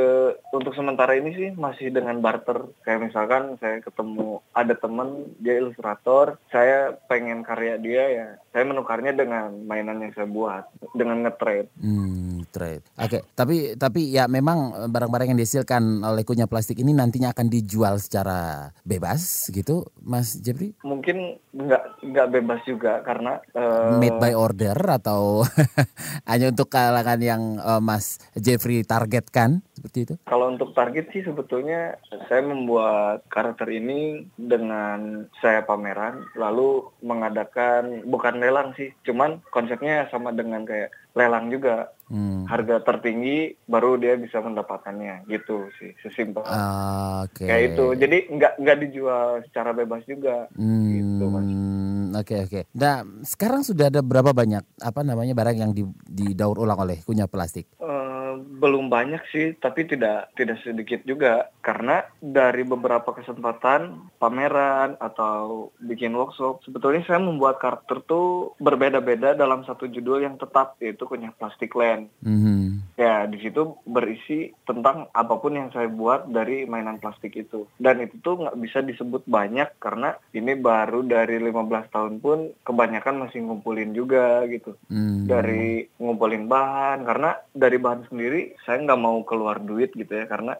untuk 0.52 0.76
sementara 0.76 1.16
ini 1.16 1.30
sih 1.32 1.48
masih 1.56 1.88
dengan 1.88 2.20
barter. 2.20 2.60
Kayak 2.84 3.08
misalkan 3.08 3.56
saya 3.56 3.80
ketemu 3.80 4.44
ada 4.52 4.74
teman 4.76 5.32
dia 5.40 5.60
ilustrator, 5.60 6.36
saya 6.52 6.92
pengen 7.08 7.40
karya 7.40 7.80
dia 7.80 8.04
ya, 8.12 8.28
saya 8.52 8.64
menukarnya 8.68 9.12
dengan 9.16 9.64
mainan 9.64 10.00
yang 10.04 10.12
saya 10.12 10.28
buat 10.28 10.64
dengan 10.94 11.26
nge-trade. 11.26 11.68
Hmm, 11.78 12.46
trade. 12.54 12.84
Oke, 12.96 13.18
okay. 13.18 13.22
tapi 13.34 13.56
tapi 13.74 13.93
tapi 13.94 14.10
ya 14.10 14.26
memang 14.26 14.74
eh, 14.74 14.90
barang-barang 14.90 15.30
yang 15.30 15.38
dihasilkan 15.38 16.02
oleh 16.02 16.26
kunyah 16.26 16.50
plastik 16.50 16.82
ini 16.82 16.90
nantinya 16.90 17.30
akan 17.30 17.46
dijual 17.46 18.02
secara 18.02 18.74
bebas 18.82 19.46
gitu, 19.54 19.86
Mas 20.02 20.34
Jeffrey? 20.42 20.74
Mungkin 20.82 21.38
nggak 21.54 22.02
nggak 22.02 22.28
bebas 22.34 22.58
juga 22.66 23.06
karena 23.06 23.38
uh... 23.54 23.94
made 24.02 24.18
by 24.18 24.34
order 24.34 24.74
atau 24.74 25.46
hanya 26.26 26.50
untuk 26.50 26.74
kalangan 26.74 27.22
yang 27.22 27.62
uh, 27.62 27.78
Mas 27.78 28.18
Jeffrey 28.34 28.82
targetkan 28.82 29.62
seperti 29.78 30.10
itu? 30.10 30.14
Kalau 30.26 30.50
untuk 30.50 30.74
target 30.74 31.14
sih 31.14 31.22
sebetulnya 31.22 31.94
saya 32.26 32.42
membuat 32.42 33.22
karakter 33.30 33.70
ini 33.70 34.26
dengan 34.34 35.30
saya 35.38 35.62
pameran 35.62 36.26
lalu 36.34 36.82
mengadakan 36.98 38.02
bukan 38.10 38.42
lelang 38.42 38.74
sih, 38.74 38.90
cuman 39.06 39.38
konsepnya 39.54 40.10
sama 40.10 40.34
dengan 40.34 40.66
kayak 40.66 40.90
lelang 41.14 41.46
juga 41.46 41.94
hmm. 42.14 42.46
harga 42.46 42.78
tertinggi 42.86 43.58
baru 43.66 43.98
dia 43.98 44.14
bisa 44.14 44.38
mendapatkannya 44.38 45.26
gitu 45.26 45.66
sih 45.82 45.90
sesimpel 45.98 46.46
uh, 46.46 47.26
okay. 47.26 47.50
kayak 47.50 47.62
itu 47.74 47.86
jadi 47.98 48.18
nggak 48.30 48.52
nggak 48.62 48.78
dijual 48.86 49.42
secara 49.50 49.74
bebas 49.74 50.06
juga 50.06 50.46
hmm. 50.54 50.86
gitu 50.94 51.24
mas 51.26 51.48
oke 51.50 52.22
okay, 52.22 52.38
oke 52.46 52.50
okay. 52.54 52.62
nah 52.70 53.02
sekarang 53.26 53.66
sudah 53.66 53.90
ada 53.90 54.00
berapa 54.00 54.30
banyak 54.30 54.62
apa 54.78 55.00
namanya 55.02 55.34
barang 55.34 55.56
yang 55.58 55.72
di, 55.74 55.82
didaur 56.06 56.62
ulang 56.62 56.78
oleh 56.78 57.02
kunyah 57.02 57.26
plastik 57.26 57.66
uh, 57.82 58.03
belum 58.40 58.90
banyak 58.90 59.22
sih, 59.30 59.46
tapi 59.60 59.86
tidak 59.86 60.34
tidak 60.34 60.58
sedikit 60.64 61.04
juga 61.06 61.52
karena 61.60 62.04
dari 62.18 62.66
beberapa 62.66 63.14
kesempatan 63.14 64.10
pameran 64.18 64.96
atau 64.98 65.70
bikin 65.82 66.16
workshop, 66.16 66.64
sebetulnya 66.64 67.04
saya 67.06 67.20
membuat 67.20 67.60
karakter 67.60 68.02
tuh 68.08 68.56
berbeda-beda 68.58 69.36
dalam 69.36 69.62
satu 69.68 69.86
judul 69.86 70.24
yang 70.24 70.40
tetap 70.40 70.78
yaitu 70.80 71.04
kunyah 71.04 71.34
plastik 71.36 71.76
land. 71.76 72.08
Mm-hmm. 72.24 72.96
Ya 72.96 73.26
di 73.26 73.38
situ 73.42 73.74
berisi 73.84 74.54
tentang 74.64 75.10
apa 75.12 75.34
pun 75.36 75.58
yang 75.58 75.68
saya 75.74 75.90
buat 75.90 76.30
dari 76.30 76.64
mainan 76.64 76.96
plastik 76.98 77.36
itu 77.36 77.68
dan 77.76 78.00
itu 78.00 78.16
tuh 78.24 78.40
nggak 78.40 78.58
bisa 78.64 78.80
disebut 78.80 79.28
banyak 79.28 79.68
karena 79.76 80.16
ini 80.32 80.56
baru 80.56 81.04
dari 81.04 81.36
15 81.36 81.92
tahun 81.92 82.14
pun 82.24 82.54
kebanyakan 82.64 83.28
masih 83.28 83.44
ngumpulin 83.44 83.92
juga 83.92 84.46
gitu 84.48 84.72
mm-hmm. 84.88 85.28
dari 85.28 85.84
ngumpulin 86.00 86.48
bahan 86.48 87.04
karena 87.04 87.36
dari 87.52 87.76
bahan 87.76 88.08
sendiri 88.08 88.23
sendiri 88.24 88.56
saya 88.64 88.80
nggak 88.80 89.02
mau 89.04 89.20
keluar 89.28 89.60
duit 89.60 89.92
gitu 89.92 90.08
ya 90.08 90.24
karena 90.24 90.56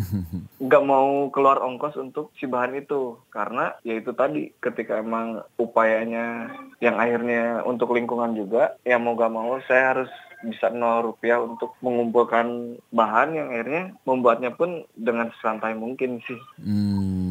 nggak 0.64 0.84
mau 0.88 1.28
keluar 1.28 1.60
ongkos 1.60 2.00
untuk 2.00 2.32
si 2.40 2.48
bahan 2.48 2.72
itu 2.80 3.20
karena 3.28 3.76
ya 3.84 4.00
itu 4.00 4.16
tadi 4.16 4.48
ketika 4.64 4.96
emang 5.04 5.44
upayanya 5.60 6.48
yang 6.80 6.96
akhirnya 6.96 7.60
untuk 7.68 7.92
lingkungan 7.92 8.32
juga 8.32 8.80
ya 8.88 8.96
mau 8.96 9.12
gak 9.12 9.28
mau 9.28 9.60
saya 9.68 9.92
harus 9.92 10.08
bisa 10.42 10.72
nol 10.72 11.12
rupiah 11.12 11.38
untuk 11.38 11.76
mengumpulkan 11.84 12.80
bahan 12.90 13.36
yang 13.36 13.48
akhirnya 13.52 13.94
membuatnya 14.08 14.50
pun 14.56 14.82
dengan 14.98 15.30
sesantai 15.38 15.78
mungkin 15.78 16.18
sih. 16.26 16.40
Hmm, 16.58 17.21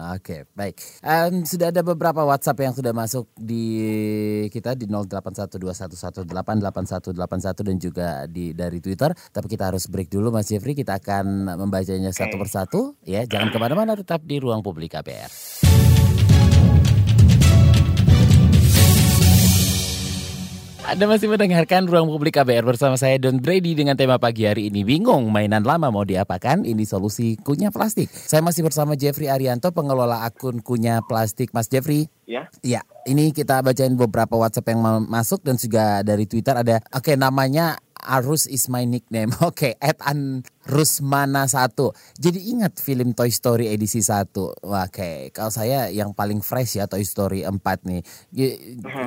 oke, 0.00 0.24
okay, 0.24 0.40
baik. 0.56 0.80
Um, 1.04 1.44
sudah 1.44 1.68
ada 1.68 1.84
beberapa 1.84 2.24
WhatsApp 2.24 2.64
yang 2.64 2.72
sudah 2.72 2.96
masuk 2.96 3.28
di 3.36 4.48
kita 4.48 4.72
di 4.72 4.88
081211888181 4.88 7.66
dan 7.66 7.76
juga 7.76 8.24
di 8.24 8.56
dari 8.56 8.80
Twitter. 8.80 9.12
Tapi 9.12 9.46
kita 9.50 9.68
harus 9.68 9.84
break 9.90 10.08
dulu 10.08 10.32
Mas 10.32 10.48
Jeffrey. 10.48 10.72
Kita 10.72 10.96
akan 10.96 11.58
membacanya 11.60 12.08
satu 12.14 12.40
persatu. 12.40 12.96
Ya, 13.04 13.28
jangan 13.28 13.52
ke 13.52 13.58
mana-mana, 13.60 13.92
tetap 13.98 14.24
di 14.24 14.40
ruang 14.40 14.64
publik 14.64 14.96
KPR. 14.96 15.28
Anda 20.88 21.04
masih 21.04 21.28
mendengarkan 21.28 21.84
Ruang 21.84 22.08
Publik 22.08 22.40
KBR 22.40 22.64
bersama 22.64 22.96
saya 22.96 23.20
Don 23.20 23.36
Brady 23.36 23.76
dengan 23.76 24.00
tema 24.00 24.16
pagi 24.16 24.48
hari 24.48 24.72
ini. 24.72 24.80
Bingung 24.80 25.28
mainan 25.28 25.60
lama 25.60 25.92
mau 25.92 26.08
diapakan? 26.08 26.64
Ini 26.64 26.88
solusi 26.88 27.36
kunyah 27.36 27.68
plastik. 27.68 28.08
Saya 28.08 28.40
masih 28.40 28.64
bersama 28.64 28.96
Jeffrey 28.96 29.28
Arianto, 29.28 29.68
pengelola 29.76 30.24
akun 30.24 30.64
kunyah 30.64 31.04
plastik. 31.04 31.52
Mas 31.52 31.68
Jeffrey. 31.68 32.08
Ya. 32.24 32.48
Ya, 32.64 32.80
ini 33.04 33.34
kita 33.36 33.60
bacain 33.60 33.92
beberapa 33.92 34.40
WhatsApp 34.40 34.72
yang 34.72 34.80
masuk 35.04 35.44
dan 35.44 35.60
juga 35.60 36.00
dari 36.00 36.24
Twitter 36.24 36.56
ada. 36.56 36.80
Oke, 36.96 37.12
okay, 37.12 37.14
namanya 37.20 37.76
Arus 38.04 38.48
is 38.48 38.68
my 38.72 38.84
nickname. 38.88 39.32
Oke, 39.44 39.72
okay, 39.72 39.72
at 39.80 40.00
an 40.06 40.44
Rusmana 40.70 41.48
satu. 41.48 41.96
Jadi 42.20 42.52
ingat 42.52 42.78
film 42.78 43.16
Toy 43.16 43.32
Story 43.32 43.72
edisi 43.72 44.04
satu. 44.04 44.52
Oke. 44.52 44.92
Okay. 44.92 45.16
Kalau 45.32 45.48
saya 45.48 45.88
yang 45.88 46.12
paling 46.12 46.44
fresh 46.44 46.76
ya 46.76 46.84
Toy 46.84 47.00
Story 47.02 47.42
4 47.42 47.56
nih. 47.88 48.00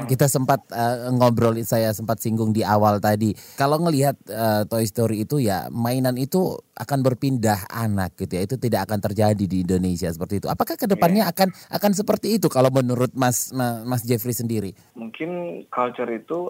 Kita 0.09 0.25
sempat 0.25 0.65
uh, 0.73 1.13
ngobrol 1.13 1.55
saya 1.61 1.93
sempat 1.93 2.19
singgung 2.19 2.51
di 2.51 2.65
awal 2.65 2.97
tadi. 2.97 3.37
Kalau 3.55 3.77
ngelihat 3.79 4.17
uh, 4.33 4.65
Toy 4.65 4.83
Story 4.89 5.29
itu 5.29 5.37
ya 5.37 5.69
mainan 5.69 6.17
itu 6.17 6.57
akan 6.73 6.99
berpindah 7.05 7.69
anak 7.69 8.17
gitu 8.17 8.33
ya. 8.33 8.41
Itu 8.49 8.57
tidak 8.57 8.89
akan 8.89 8.99
terjadi 8.99 9.45
di 9.45 9.61
Indonesia 9.61 10.09
seperti 10.09 10.41
itu. 10.41 10.47
Apakah 10.49 10.73
ke 10.73 10.89
depannya 10.89 11.29
yeah. 11.29 11.33
akan 11.37 11.53
akan 11.69 11.91
seperti 11.93 12.41
itu 12.41 12.49
kalau 12.49 12.73
menurut 12.73 13.13
Mas 13.13 13.53
Mas 13.85 14.01
Jeffrey 14.03 14.33
sendiri? 14.33 14.73
Mungkin 14.97 15.63
culture 15.69 16.09
itu 16.09 16.49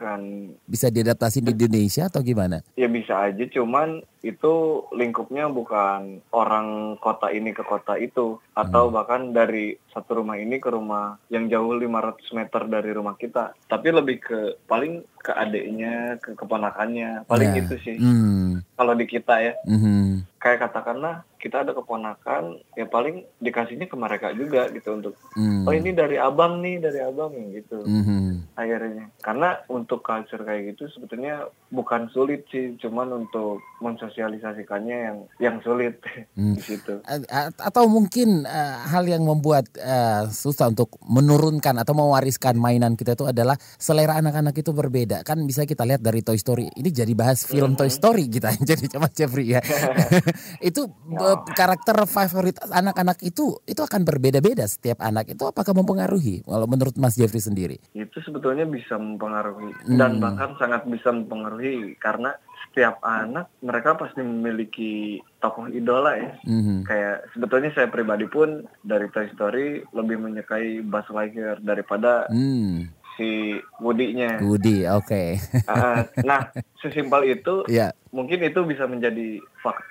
akan 0.00 0.52
bisa 0.64 0.88
diadaptasi 0.88 1.44
di 1.44 1.52
Indonesia 1.52 2.08
atau 2.08 2.24
gimana? 2.24 2.64
Ya 2.80 2.88
bisa 2.88 3.28
aja, 3.28 3.44
cuman 3.52 4.00
itu 4.24 4.84
lingkupnya 4.96 5.52
bukan 5.52 6.24
orang 6.32 6.96
kota 6.96 7.28
ini 7.28 7.52
ke 7.52 7.60
kota 7.60 8.00
itu 8.00 8.40
atau 8.56 8.88
hmm. 8.88 8.94
bahkan 8.96 9.22
dari 9.36 9.76
satu 9.92 10.24
rumah 10.24 10.40
ini 10.40 10.56
ke 10.56 10.72
rumah 10.72 11.20
yang 11.28 11.52
jauh 11.52 11.76
500 11.76 12.32
meter 12.32 12.62
dari 12.64 12.90
rumah 12.96 13.20
kita, 13.20 13.52
tapi 13.68 13.92
lebih 13.92 14.16
ke 14.24 14.40
paling 14.64 15.04
ke 15.20 15.36
adiknya, 15.36 16.16
ke 16.16 16.32
keponakannya, 16.32 17.28
paling 17.28 17.52
yeah. 17.52 17.58
gitu 17.60 17.74
sih. 17.84 17.96
Hmm. 18.00 18.64
Kalau 18.80 18.96
di 18.96 19.04
kita 19.04 19.36
ya. 19.44 19.54
Hmm 19.68 20.24
kayak 20.40 20.66
katakanlah 20.66 21.22
kita 21.40 21.64
ada 21.64 21.72
keponakan 21.72 22.60
ya 22.76 22.84
paling 22.84 23.24
dikasihnya 23.40 23.88
ke 23.88 23.96
mereka 23.96 24.36
juga 24.36 24.68
gitu 24.68 24.92
untuk 24.92 25.14
mm. 25.32 25.64
oh 25.64 25.72
ini 25.72 25.96
dari 25.96 26.20
abang 26.20 26.60
nih 26.60 26.76
dari 26.76 27.00
abang 27.00 27.32
gitu 27.56 27.80
mm-hmm. 27.80 28.54
akhirnya 28.60 29.08
karena 29.24 29.64
untuk 29.72 30.04
culture 30.04 30.44
kayak 30.44 30.76
gitu 30.76 30.92
sebetulnya 30.92 31.48
bukan 31.72 32.12
sulit 32.12 32.44
sih 32.52 32.76
cuman 32.76 33.24
untuk 33.24 33.64
mensosialisasikannya 33.80 34.98
yang 35.00 35.18
yang 35.40 35.56
sulit 35.64 35.96
mm. 36.38 36.60
di 36.60 36.62
situ 36.62 37.00
atau 37.56 37.88
mungkin 37.88 38.44
uh, 38.44 38.84
hal 38.92 39.08
yang 39.08 39.24
membuat 39.24 39.72
uh, 39.80 40.28
susah 40.28 40.68
untuk 40.68 41.00
menurunkan 41.08 41.80
atau 41.80 41.96
mewariskan 41.96 42.60
mainan 42.60 43.00
kita 43.00 43.16
itu 43.16 43.24
adalah 43.24 43.56
selera 43.80 44.20
anak-anak 44.20 44.52
itu 44.60 44.76
berbeda 44.76 45.24
kan 45.24 45.40
bisa 45.48 45.64
kita 45.64 45.88
lihat 45.88 46.04
dari 46.04 46.20
Toy 46.20 46.36
Story 46.36 46.68
ini 46.76 46.92
jadi 46.92 47.16
bahas 47.16 47.48
film 47.48 47.72
mm-hmm. 47.72 47.80
Toy 47.80 47.90
Story 47.90 48.24
kita 48.28 48.52
jadi 48.68 48.84
sama 48.92 49.08
Jeffrey 49.08 49.56
ya 49.56 49.64
itu 50.68 50.84
ya. 50.84 51.29
Karakter 51.54 51.96
favorit 52.06 52.56
anak-anak 52.70 53.18
itu 53.22 53.58
itu 53.66 53.80
akan 53.80 54.02
berbeda-beda 54.06 54.64
setiap 54.66 55.02
anak. 55.04 55.30
Itu 55.32 55.50
apakah 55.50 55.74
mempengaruhi 55.76 56.46
kalau 56.46 56.66
menurut 56.66 56.94
Mas 56.96 57.18
Jeffrey 57.18 57.42
sendiri? 57.42 57.76
Itu 57.94 58.22
sebetulnya 58.22 58.66
bisa 58.66 58.96
mempengaruhi 58.96 59.72
hmm. 59.86 59.98
dan 59.98 60.18
bahkan 60.18 60.56
sangat 60.58 60.86
bisa 60.86 61.14
mempengaruhi 61.14 61.98
karena 61.98 62.34
setiap 62.70 63.02
anak 63.02 63.50
mereka 63.66 63.98
pasti 63.98 64.22
memiliki 64.22 65.18
tokoh 65.42 65.66
idola 65.66 66.14
ya. 66.14 66.38
Mm-hmm. 66.46 66.78
Kayak 66.86 67.16
sebetulnya 67.34 67.70
saya 67.74 67.88
pribadi 67.90 68.30
pun 68.30 68.62
dari 68.86 69.10
Toy 69.10 69.26
Story 69.34 69.82
lebih 69.90 70.22
menyukai 70.22 70.78
Buzz 70.86 71.10
Lightyear 71.10 71.58
daripada 71.66 72.30
mm 72.30 72.99
si 73.20 73.60
Woody-nya. 73.84 74.40
Woody, 74.40 74.88
oke. 74.88 75.04
Okay. 75.04 75.36
uh, 75.68 76.08
nah, 76.24 76.48
sesimpel 76.80 77.36
itu, 77.36 77.66
yeah. 77.68 77.92
mungkin 78.16 78.40
itu 78.40 78.64
bisa 78.64 78.88
menjadi 78.88 79.36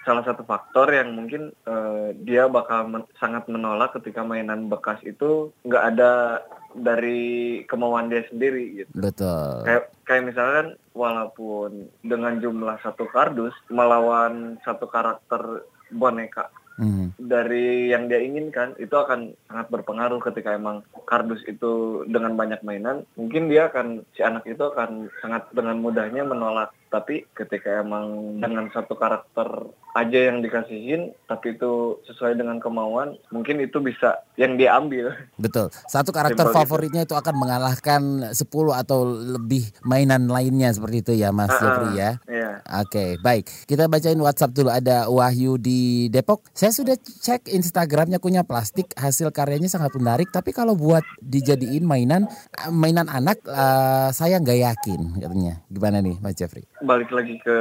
salah 0.02 0.26
satu 0.26 0.42
faktor 0.50 0.89
yang 0.89 1.13
mungkin 1.13 1.54
uh, 1.70 2.10
dia 2.26 2.50
bakal 2.50 2.89
men 2.89 3.06
sangat 3.22 3.46
menolak 3.46 3.94
ketika 4.02 4.26
mainan 4.26 4.65
bekas 4.65 4.98
itu 5.06 5.54
nggak 5.62 5.84
ada 5.94 6.42
dari 6.74 7.62
kemauan 7.70 8.10
dia 8.10 8.26
sendiri 8.34 8.82
gitu. 8.82 8.92
Betul. 8.98 9.70
Kayak 9.70 9.84
kayak 10.10 10.24
misalkan 10.34 10.68
walaupun 10.98 11.86
dengan 12.02 12.42
jumlah 12.42 12.82
satu 12.82 13.06
kardus 13.13 13.54
melawan 13.70 14.58
satu 14.65 14.89
karakter 14.89 15.70
boneka 15.94 16.50
hmm. 16.80 17.20
dari 17.20 17.92
yang 17.92 18.08
dia 18.08 18.24
inginkan 18.24 18.74
itu 18.80 18.96
akan 18.96 19.36
sangat 19.52 19.68
berpengaruh 19.68 20.24
ketika 20.24 20.56
emang 20.56 20.82
kardus 21.04 21.44
itu 21.46 22.04
dengan 22.08 22.39
banyak 22.39 22.63
mainan 22.63 23.04
mungkin 23.20 23.52
dia 23.52 23.68
akan 23.68 24.08
si 24.15 24.24
anak 24.24 24.48
itu 24.48 24.63
akan 24.63 25.12
sangat 25.20 25.52
dengan 25.52 25.84
mudahnya 25.84 26.24
menolak 26.24 26.72
tapi 26.89 27.30
ketika 27.38 27.86
emang 27.86 28.38
dengan 28.41 28.67
satu 28.73 28.97
karakter 28.97 29.69
aja 29.97 30.19
yang 30.30 30.41
dikasihin 30.41 31.13
tapi 31.25 31.58
itu 31.58 31.97
sesuai 32.06 32.38
dengan 32.38 32.58
kemauan 32.62 33.17
mungkin 33.34 33.62
itu 33.62 33.82
bisa 33.82 34.21
yang 34.38 34.58
diambil 34.58 35.13
betul. 35.38 35.69
Satu 35.89 36.10
karakter 36.10 36.49
Simple 36.49 36.58
favoritnya 36.62 37.04
itu. 37.06 37.13
itu 37.13 37.15
akan 37.17 37.36
mengalahkan 37.38 38.02
10 38.34 38.82
atau 38.86 38.99
lebih 39.10 39.69
mainan 39.86 40.30
lainnya 40.30 40.69
seperti 40.73 40.97
itu 41.02 41.13
ya 41.17 41.30
Mas 41.34 41.49
uh 41.49 41.56
-uh, 41.56 41.62
Jeffrey 41.62 41.91
ya? 41.97 42.12
Iya. 42.30 42.52
oke 42.62 42.89
okay, 42.89 43.10
baik. 43.21 43.45
Kita 43.65 43.89
bacain 43.89 44.19
WhatsApp 44.19 44.54
dulu. 44.54 44.69
Ada 44.69 45.10
Wahyu 45.10 45.58
di 45.58 46.08
Depok. 46.13 46.45
Saya 46.54 46.73
sudah 46.73 46.95
cek 46.97 47.49
Instagramnya 47.49 48.21
punya 48.21 48.45
plastik. 48.45 48.93
Hasil 48.97 49.34
karyanya 49.34 49.69
sangat 49.69 49.93
menarik. 49.97 50.30
Tapi 50.30 50.54
kalau 50.54 50.73
buat 50.78 51.06
dijadiin 51.21 51.86
mainan 51.86 52.30
mainan 52.69 53.10
anak 53.10 53.41
uh, 53.49 54.10
saya 54.13 54.38
nggak 54.41 54.60
yakin 54.60 55.02
katanya. 55.21 55.54
Gimana 55.69 56.02
nih 56.02 56.17
Mas 56.21 56.38
Jeffrey 56.38 56.65
balik 56.80 57.12
lagi 57.12 57.36
ke 57.44 57.58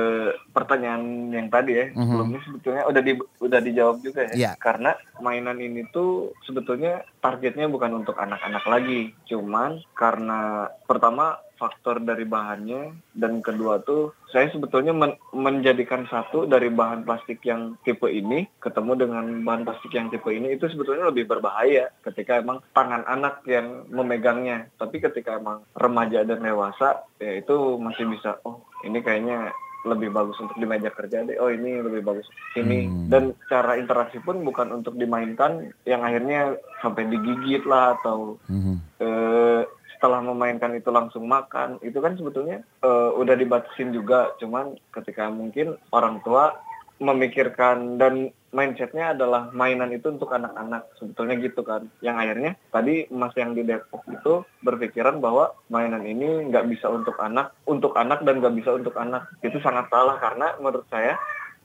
pertanyaan 0.54 1.34
yang 1.34 1.48
tadi 1.50 1.72
ya 1.74 1.86
mm-hmm. 1.90 2.06
sebelumnya 2.06 2.40
sebetulnya 2.46 2.82
udah 2.86 3.02
di 3.02 3.12
udah 3.42 3.60
dijawab 3.62 3.96
juga 4.02 4.20
ya 4.30 4.34
yeah. 4.34 4.54
karena 4.58 4.94
mainan 5.18 5.58
ini 5.58 5.86
tuh 5.90 6.32
sebetulnya 6.46 7.02
targetnya 7.18 7.66
bukan 7.66 7.98
untuk 7.98 8.14
anak-anak 8.14 8.64
lagi 8.66 9.10
cuman 9.26 9.82
karena 9.98 10.70
pertama 10.86 11.38
faktor 11.58 11.98
dari 11.98 12.22
bahannya 12.22 12.94
dan 13.12 13.42
kedua 13.42 13.82
tuh 13.82 14.14
saya 14.30 14.48
sebetulnya 14.54 14.94
men 14.94 15.18
menjadikan 15.34 16.06
satu 16.06 16.46
dari 16.46 16.70
bahan 16.70 17.02
plastik 17.02 17.42
yang 17.42 17.74
tipe 17.82 18.06
ini 18.06 18.46
ketemu 18.62 18.92
dengan 18.94 19.24
bahan 19.42 19.66
plastik 19.66 19.92
yang 19.92 20.08
tipe 20.08 20.30
ini 20.30 20.54
itu 20.54 20.70
sebetulnya 20.70 21.10
lebih 21.10 21.26
berbahaya 21.26 21.90
ketika 22.06 22.38
emang 22.38 22.62
tangan 22.70 23.02
anak 23.10 23.42
yang 23.50 23.84
memegangnya 23.90 24.70
tapi 24.78 25.02
ketika 25.02 25.36
emang 25.36 25.66
remaja 25.74 26.22
dan 26.22 26.40
dewasa 26.40 27.02
ya 27.18 27.36
itu 27.42 27.76
masih 27.82 28.06
bisa 28.06 28.38
oh 28.46 28.62
ini 28.86 29.02
kayaknya 29.02 29.50
lebih 29.86 30.10
bagus 30.10 30.34
untuk 30.42 30.58
di 30.58 30.66
meja 30.66 30.90
kerja 30.90 31.22
deh. 31.22 31.38
Oh 31.38 31.52
ini 31.52 31.78
lebih 31.78 32.02
bagus 32.02 32.26
ini. 32.58 32.88
Hmm. 32.88 33.06
Dan 33.06 33.22
cara 33.46 33.78
interaksi 33.78 34.18
pun 34.18 34.42
bukan 34.42 34.74
untuk 34.74 34.98
dimainkan 34.98 35.70
yang 35.86 36.02
akhirnya 36.02 36.58
sampai 36.82 37.06
digigit 37.06 37.62
lah 37.62 37.94
atau 38.00 38.36
hmm. 38.50 38.76
eh, 38.98 39.62
setelah 39.98 40.22
memainkan 40.22 40.78
itu 40.78 40.94
langsung 40.94 41.26
makan. 41.26 41.82
Itu 41.82 41.98
kan 41.98 42.14
sebetulnya 42.14 42.62
eh, 42.86 43.10
udah 43.18 43.34
dibatasin 43.34 43.90
juga. 43.90 44.30
Cuman 44.38 44.78
ketika 44.94 45.26
mungkin 45.26 45.74
orang 45.90 46.22
tua 46.22 46.54
memikirkan 47.02 47.98
dan 47.98 48.30
mindsetnya 48.50 49.12
adalah 49.12 49.52
mainan 49.52 49.92
itu 49.92 50.08
untuk 50.08 50.32
anak-anak 50.32 50.88
sebetulnya 50.96 51.36
gitu 51.38 51.60
kan 51.60 51.84
yang 52.00 52.16
akhirnya 52.16 52.56
tadi 52.72 53.04
mas 53.12 53.36
yang 53.36 53.52
di 53.52 53.62
Depok 53.62 54.02
itu 54.08 54.42
berpikiran 54.64 55.20
bahwa 55.20 55.52
mainan 55.68 56.02
ini 56.08 56.48
nggak 56.48 56.66
bisa 56.72 56.88
untuk 56.88 57.14
anak 57.20 57.52
untuk 57.68 57.92
anak 57.94 58.24
dan 58.24 58.40
nggak 58.40 58.56
bisa 58.56 58.72
untuk 58.74 58.96
anak 58.96 59.28
itu 59.44 59.60
sangat 59.60 59.86
salah 59.92 60.16
karena 60.16 60.56
menurut 60.58 60.88
saya 60.88 61.14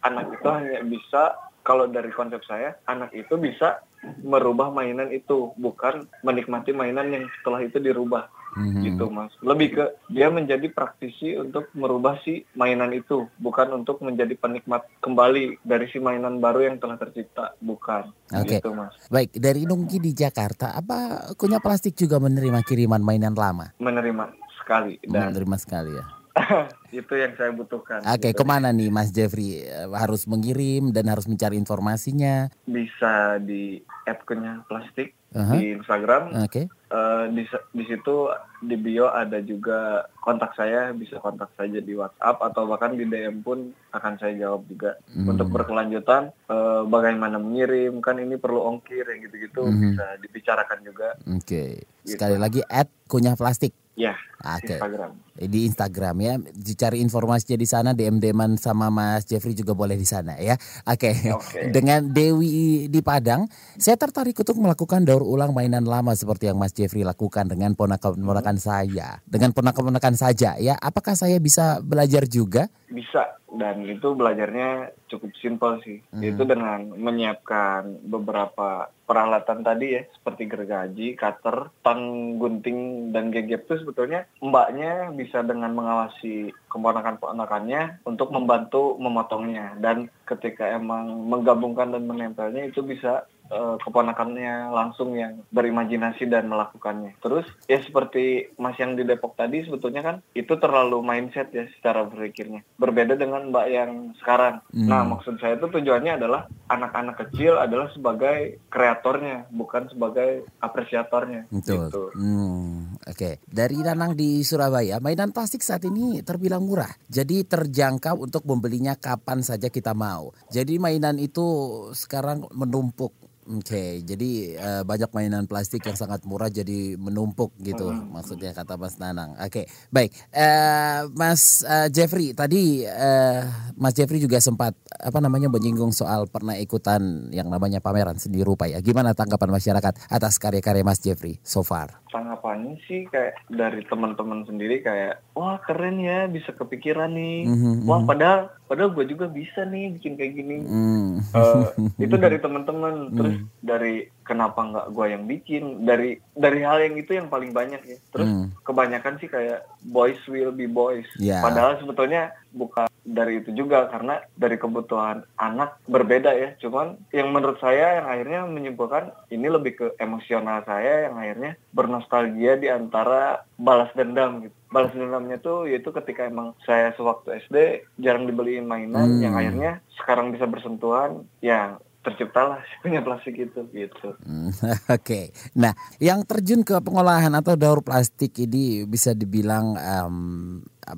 anak 0.04 0.36
itu 0.36 0.48
hanya 0.52 0.80
bisa 0.84 1.24
kalau 1.64 1.88
dari 1.88 2.12
konsep 2.12 2.44
saya 2.44 2.76
anak 2.92 3.16
itu 3.16 3.40
bisa 3.40 3.80
merubah 4.24 4.70
mainan 4.70 5.10
itu 5.12 5.56
bukan 5.56 6.08
menikmati 6.22 6.76
mainan 6.76 7.12
yang 7.12 7.26
setelah 7.40 7.64
itu 7.64 7.80
dirubah 7.80 8.28
hmm. 8.56 8.84
gitu 8.86 9.06
mas 9.10 9.34
lebih 9.42 9.80
ke 9.80 9.86
dia 10.12 10.30
menjadi 10.30 10.68
praktisi 10.70 11.36
untuk 11.40 11.70
merubah 11.74 12.20
si 12.22 12.46
mainan 12.54 12.94
itu 12.94 13.28
bukan 13.40 13.84
untuk 13.84 14.00
menjadi 14.04 14.36
penikmat 14.38 14.86
kembali 15.02 15.64
dari 15.66 15.86
si 15.90 15.98
mainan 15.98 16.38
baru 16.38 16.70
yang 16.72 16.78
telah 16.78 17.00
tercipta 17.00 17.56
bukan 17.60 18.14
okay. 18.30 18.60
gitu 18.60 18.76
mas 18.76 18.94
baik 19.10 19.34
dari 19.36 19.66
Nungki 19.66 19.98
di 20.00 20.12
Jakarta 20.14 20.76
apa 20.76 21.30
Kunya 21.40 21.64
Plastik 21.64 21.98
juga 21.98 22.20
menerima 22.22 22.62
kiriman 22.64 23.02
mainan 23.02 23.34
lama 23.34 23.74
menerima 23.82 24.36
sekali 24.62 25.00
dan 25.08 25.34
menerima 25.34 25.58
sekali 25.60 25.92
ya 25.96 26.06
itu 26.90 27.14
yang 27.14 27.34
saya 27.38 27.54
butuhkan. 27.54 28.02
Oke, 28.10 28.18
okay, 28.18 28.32
gitu. 28.34 28.42
ke 28.42 28.44
mana 28.46 28.74
nih 28.74 28.90
Mas 28.90 29.14
Jeffrey? 29.14 29.62
Eh, 29.66 29.90
harus 29.94 30.26
mengirim 30.26 30.90
dan 30.90 31.06
harus 31.10 31.30
mencari 31.30 31.62
informasinya? 31.62 32.50
Bisa 32.66 33.38
di 33.38 33.82
app-nya 34.04 34.64
plastik 34.68 35.16
uh-huh. 35.34 35.56
di 35.58 35.76
Instagram. 35.76 36.36
Oke. 36.44 36.48
Okay. 36.48 36.66
Uh, 36.94 37.26
di 37.34 37.44
di 37.74 37.84
situ 37.90 38.30
di 38.62 38.78
bio 38.78 39.10
ada 39.10 39.42
juga 39.42 40.06
kontak 40.22 40.54
saya, 40.54 40.94
bisa 40.94 41.18
kontak 41.20 41.50
saja 41.58 41.82
di 41.82 41.94
WhatsApp 41.98 42.40
atau 42.40 42.70
bahkan 42.70 42.94
di 42.94 43.04
DM 43.04 43.42
pun 43.42 43.74
akan 43.92 44.14
saya 44.22 44.38
jawab 44.38 44.64
juga. 44.70 44.96
Hmm. 45.12 45.34
Untuk 45.34 45.50
berkelanjutan 45.50 46.32
uh, 46.48 46.86
bagaimana 46.86 47.42
mengirim 47.42 48.00
kan 48.00 48.22
ini 48.22 48.38
perlu 48.38 48.62
ongkir 48.62 49.04
yang 49.04 49.26
gitu-gitu 49.28 49.66
hmm. 49.66 49.80
bisa 49.80 50.06
dibicarakan 50.22 50.80
juga. 50.86 51.10
Oke. 51.28 51.44
Okay. 51.44 51.72
Gitu. 52.06 52.14
Sekali 52.16 52.38
lagi 52.38 52.62
at 52.70 52.88
kunyah 53.10 53.36
plastik. 53.36 53.83
Ya. 53.94 54.18
Okay. 54.42 54.82
Instagram. 54.82 55.12
Di 55.34 55.60
Instagram 55.70 56.16
ya, 56.20 56.34
dicari 56.58 56.98
informasinya 57.00 57.58
di 57.58 57.68
sana, 57.70 57.90
DM 57.94 58.18
deman 58.18 58.58
sama 58.58 58.90
Mas 58.90 59.26
Jeffrey 59.30 59.54
juga 59.54 59.78
boleh 59.78 59.94
di 59.94 60.06
sana 60.06 60.34
ya. 60.42 60.58
Oke. 60.90 61.14
Okay. 61.14 61.30
Okay. 61.30 61.64
Dengan 61.70 62.10
Dewi 62.10 62.90
di 62.90 63.02
Padang, 63.06 63.46
saya 63.78 63.94
tertarik 63.94 64.34
untuk 64.34 64.58
melakukan 64.58 65.06
daur 65.06 65.22
ulang 65.22 65.54
mainan 65.54 65.86
lama 65.86 66.18
seperti 66.18 66.50
yang 66.50 66.58
Mas 66.58 66.74
Jeffrey 66.74 67.06
lakukan 67.06 67.46
dengan 67.46 67.78
ponakan-ponakan 67.78 68.58
hmm. 68.58 68.66
saya, 68.66 69.22
dengan 69.30 69.54
ponakan-ponakan 69.54 70.16
saja 70.18 70.58
ya. 70.58 70.74
Apakah 70.82 71.14
saya 71.14 71.38
bisa 71.38 71.78
belajar 71.86 72.26
juga? 72.26 72.66
Bisa 72.90 73.26
dan 73.54 73.86
itu 73.86 74.18
belajarnya 74.18 74.94
cukup 75.08 75.32
simpel 75.38 75.78
sih 75.86 76.02
hmm. 76.10 76.22
itu 76.26 76.42
dengan 76.44 76.90
menyiapkan 76.98 78.02
beberapa 78.10 78.90
peralatan 79.04 79.62
tadi 79.62 80.00
ya 80.00 80.04
seperti 80.16 80.48
gergaji, 80.48 81.08
cutter, 81.20 81.70
tang 81.84 82.36
gunting 82.40 83.12
dan 83.14 83.30
gegep 83.30 83.68
itu 83.68 83.84
sebetulnya 83.84 84.26
mbaknya 84.42 85.12
bisa 85.14 85.44
dengan 85.44 85.76
mengawasi 85.76 86.50
keponakan-ponakannya 86.72 88.02
untuk 88.08 88.34
membantu 88.34 88.98
memotongnya 88.98 89.78
dan 89.78 90.10
ketika 90.26 90.66
emang 90.74 91.30
menggabungkan 91.30 91.94
dan 91.94 92.08
menempelnya 92.10 92.66
itu 92.66 92.82
bisa 92.82 93.28
uh, 93.54 93.76
keponakannya 93.78 94.74
langsung 94.74 95.14
yang 95.14 95.46
berimajinasi 95.54 96.26
dan 96.26 96.50
melakukannya. 96.50 97.14
Terus 97.22 97.46
ya 97.70 97.80
seperti 97.80 98.50
Mas 98.58 98.76
yang 98.82 98.98
di 98.98 99.06
Depok 99.06 99.38
tadi 99.38 99.62
sebetulnya 99.62 100.02
kan 100.02 100.16
itu 100.34 100.58
terlalu 100.58 101.06
mindset 101.06 101.54
ya 101.54 101.70
secara 101.78 102.04
berpikirnya. 102.10 102.66
Berbeda 102.82 103.14
dengan 103.14 103.54
Mbak 103.54 103.68
yang 103.70 103.92
sekarang. 104.18 104.66
Hmm. 104.74 104.90
Nah 104.90 105.06
maksud 105.06 105.38
saya 105.38 105.56
itu 105.56 105.70
tujuannya 105.70 106.18
adalah 106.18 106.50
anak-anak 106.68 107.30
kecil 107.30 107.62
adalah 107.62 107.94
sebagai 107.94 108.66
kreatornya 108.74 109.48
bukan 109.54 109.88
sebagai 109.94 110.50
apresiatornya. 110.58 111.54
Betul. 111.54 111.88
Gitu. 111.88 112.04
Hmm, 112.18 112.98
Oke. 113.06 113.14
Okay. 113.14 113.34
Dari 113.46 113.78
Danang 113.84 114.18
di 114.18 114.42
Surabaya 114.42 114.98
mainan 114.98 115.30
plastik 115.36 115.62
saat 115.62 115.86
ini 115.86 116.26
terbilang 116.26 116.66
murah. 116.66 116.90
Jadi 117.06 117.46
terjangkau 117.46 118.18
untuk 118.24 118.48
membelinya 118.48 118.98
kapan 118.98 119.46
saja 119.46 119.70
kita 119.70 119.94
mau. 119.94 120.34
Jadi 120.50 120.80
mainan 120.82 121.20
itu 121.20 121.46
sekarang 121.94 122.48
menumpuk 122.56 123.14
Oke, 123.44 123.76
okay, 123.76 123.90
jadi 124.08 124.56
uh, 124.56 124.84
banyak 124.88 125.12
mainan 125.12 125.44
plastik 125.52 125.84
yang 125.84 126.00
sangat 126.00 126.24
murah 126.24 126.48
jadi 126.48 126.96
menumpuk 126.96 127.52
gitu, 127.60 127.92
hmm. 127.92 128.16
maksudnya 128.16 128.56
kata 128.56 128.80
Mas 128.80 128.96
Nanang. 129.04 129.36
Oke, 129.36 129.64
okay, 129.64 129.66
baik, 129.92 130.16
uh, 130.32 131.12
Mas 131.12 131.60
uh, 131.68 131.92
Jeffrey 131.92 132.32
tadi 132.32 132.88
uh, 132.88 133.44
Mas 133.76 134.00
Jeffrey 134.00 134.24
juga 134.24 134.40
sempat 134.40 134.80
apa 134.96 135.20
namanya 135.20 135.52
menyinggung 135.52 135.92
soal 135.92 136.32
pernah 136.32 136.56
ikutan 136.56 137.28
yang 137.36 137.52
namanya 137.52 137.84
pameran 137.84 138.16
seni 138.16 138.48
rupa 138.48 138.72
ya. 138.72 138.80
Gimana 138.80 139.12
tanggapan 139.12 139.52
masyarakat 139.52 139.94
atas 140.08 140.40
karya-karya 140.40 140.88
Mas 140.88 141.04
Jeffrey 141.04 141.44
so 141.44 141.68
far? 141.68 142.03
Tanggapannya 142.14 142.78
sih 142.86 143.10
kayak 143.10 143.42
dari 143.50 143.82
teman-teman 143.90 144.46
sendiri 144.46 144.86
kayak 144.86 145.26
wah 145.34 145.58
keren 145.66 145.98
ya 145.98 146.30
bisa 146.30 146.54
kepikiran 146.54 147.18
nih, 147.18 147.50
mm 147.50 147.58
-hmm, 147.58 147.76
wah 147.90 148.06
padahal 148.06 148.54
padahal 148.70 148.94
gue 148.96 149.06
juga 149.06 149.30
bisa 149.30 149.66
nih 149.70 149.98
bikin 149.98 150.18
kayak 150.18 150.34
gini 150.34 150.58
mm. 150.66 151.34
uh, 151.34 151.70
itu 152.06 152.16
dari 152.18 152.38
teman-teman 152.42 153.14
mm. 153.14 153.18
terus 153.18 153.36
dari 153.62 153.96
kenapa 154.24 154.60
nggak 154.64 154.88
gue 154.96 155.06
yang 155.12 155.24
bikin 155.28 155.64
dari 155.86 156.18
dari 156.34 156.60
hal 156.64 156.80
yang 156.82 156.96
itu 156.98 157.12
yang 157.16 157.28
paling 157.28 157.52
banyak 157.52 157.82
ya 157.84 157.98
terus 158.10 158.28
mm. 158.28 158.48
kebanyakan 158.64 159.16
sih 159.20 159.30
kayak 159.30 159.68
boys 159.84 160.20
will 160.32 160.56
be 160.56 160.66
boys 160.66 161.08
yeah. 161.20 161.44
padahal 161.44 161.76
sebetulnya 161.78 162.32
bukan 162.54 162.88
dari 163.04 163.44
itu 163.44 163.52
juga 163.52 163.92
karena 163.92 164.24
dari 164.40 164.56
kebutuhan 164.56 165.28
anak 165.36 165.76
berbeda 165.92 166.32
ya 166.32 166.50
cuman 166.64 166.96
yang 167.12 167.36
menurut 167.36 167.60
saya 167.60 168.00
yang 168.00 168.08
akhirnya 168.08 168.40
menyimpulkan 168.48 169.12
ini 169.28 169.48
lebih 169.52 169.74
ke 169.76 169.88
emosional 170.00 170.64
saya 170.64 171.12
yang 171.12 171.20
akhirnya 171.20 171.52
bernostalgia 171.76 172.56
di 172.56 172.72
antara 172.72 173.44
balas 173.60 173.92
dendam 173.92 174.48
gitu 174.48 174.56
balas 174.74 174.94
dendamnya 174.96 175.38
tuh 175.38 175.70
yaitu 175.70 175.94
ketika 175.94 176.26
emang 176.26 176.58
saya 176.66 176.96
sewaktu 176.98 177.38
SD 177.46 177.86
jarang 178.02 178.26
dibeliin 178.26 178.66
mainan 178.66 179.20
hmm. 179.20 179.22
yang 179.22 179.36
akhirnya 179.38 179.72
sekarang 180.02 180.34
bisa 180.34 180.50
bersentuhan 180.50 181.30
ya 181.46 181.78
terciptalah 182.04 182.60
punya 182.84 183.00
plastik 183.02 183.40
itu 183.40 183.64
gitu. 183.72 184.14
Hmm, 184.22 184.52
Oke, 184.54 184.76
okay. 184.92 185.26
nah 185.56 185.72
yang 185.98 186.28
terjun 186.28 186.62
ke 186.62 186.78
pengolahan 186.84 187.32
atau 187.34 187.56
daur 187.56 187.82
plastik 187.82 188.36
ini 188.44 188.84
bisa 188.84 189.16
dibilang 189.16 189.74
um, 189.80 190.16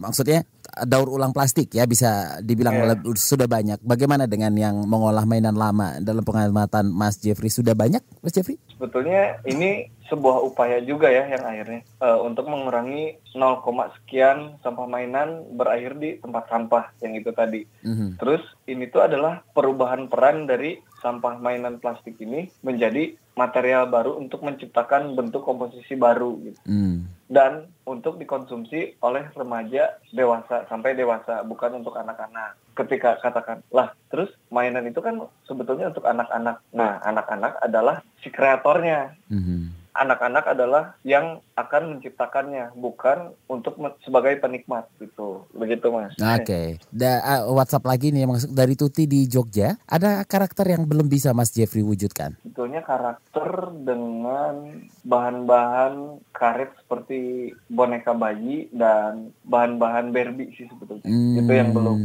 maksudnya 0.02 0.44
daur 0.84 1.08
ulang 1.08 1.32
plastik 1.32 1.72
ya 1.72 1.88
bisa 1.88 2.42
dibilang 2.44 2.76
yeah. 2.76 3.16
sudah 3.16 3.48
banyak. 3.48 3.80
Bagaimana 3.80 4.28
dengan 4.28 4.52
yang 4.58 4.84
mengolah 4.84 5.24
mainan 5.24 5.56
lama 5.56 6.04
dalam 6.04 6.26
pengamatan 6.26 6.92
Mas 6.92 7.16
Jeffrey 7.22 7.48
sudah 7.48 7.72
banyak, 7.72 8.04
Mas 8.20 8.36
Jeffrey? 8.36 8.60
Sebetulnya 8.76 9.40
ini 9.48 9.88
sebuah 10.12 10.44
upaya 10.46 10.78
juga 10.86 11.10
ya 11.10 11.26
yang 11.26 11.42
akhirnya 11.42 11.82
uh, 11.98 12.22
untuk 12.22 12.46
mengurangi 12.46 13.18
0, 13.34 13.66
sekian 14.02 14.60
sampah 14.62 14.86
mainan 14.86 15.42
berakhir 15.58 15.98
di 15.98 16.22
tempat 16.22 16.46
sampah 16.52 16.94
yang 17.02 17.18
itu 17.18 17.32
tadi. 17.34 17.66
Mm-hmm. 17.82 18.10
Terus 18.22 18.44
ini 18.70 18.86
tuh 18.92 19.02
adalah 19.08 19.42
perubahan 19.56 20.06
peran 20.12 20.46
dari 20.46 20.78
sampah 21.06 21.38
mainan 21.38 21.78
plastik 21.78 22.18
ini 22.18 22.50
menjadi 22.66 23.14
material 23.38 23.86
baru 23.86 24.18
untuk 24.18 24.42
menciptakan 24.42 25.14
bentuk 25.14 25.46
komposisi 25.46 25.94
baru 25.94 26.42
gitu. 26.42 26.58
Mm. 26.66 27.06
Dan 27.30 27.70
untuk 27.86 28.18
dikonsumsi 28.18 28.98
oleh 29.06 29.30
remaja 29.38 30.02
dewasa 30.10 30.66
sampai 30.66 30.98
dewasa 30.98 31.46
bukan 31.46 31.86
untuk 31.86 31.94
anak-anak. 31.94 32.58
Ketika 32.74 33.22
katakan, 33.22 33.62
lah 33.70 33.94
terus 34.10 34.34
mainan 34.50 34.90
itu 34.90 34.98
kan 35.06 35.22
sebetulnya 35.46 35.94
untuk 35.94 36.10
anak-anak. 36.10 36.58
Nah, 36.74 36.98
anak-anak 37.06 37.62
adalah 37.62 38.02
si 38.26 38.34
kreatornya. 38.34 39.14
Mm-hmm 39.30 39.85
anak-anak 39.96 40.46
adalah 40.52 41.00
yang 41.08 41.40
akan 41.56 41.98
menciptakannya, 41.98 42.76
bukan 42.76 43.32
untuk 43.48 43.80
sebagai 44.04 44.36
penikmat 44.44 44.92
gitu. 45.00 45.48
Begitu 45.56 45.88
Mas. 45.88 46.12
Oke. 46.20 46.44
Okay. 46.44 46.68
Da, 46.92 47.24
uh, 47.24 47.56
WhatsApp 47.56 47.88
lagi 47.88 48.12
nih 48.12 48.28
maksud 48.28 48.52
dari 48.52 48.76
Tuti 48.76 49.08
di 49.08 49.24
Jogja, 49.26 49.80
ada 49.88 50.28
karakter 50.28 50.68
yang 50.68 50.84
belum 50.84 51.08
bisa 51.08 51.32
Mas 51.32 51.56
Jeffrey 51.56 51.82
wujudkan? 51.82 52.36
Sebetulnya 52.44 52.84
karakter 52.84 53.72
dengan 53.72 54.84
bahan-bahan 55.08 56.20
karet 56.36 56.76
seperti 56.84 57.52
boneka 57.72 58.12
bayi 58.12 58.68
dan 58.76 59.32
bahan-bahan 59.48 60.12
Barbie 60.12 60.52
sih 60.60 60.68
sebetulnya. 60.68 61.08
Hmm, 61.08 61.40
Itu 61.40 61.52
yang 61.56 61.72
belum. 61.72 61.98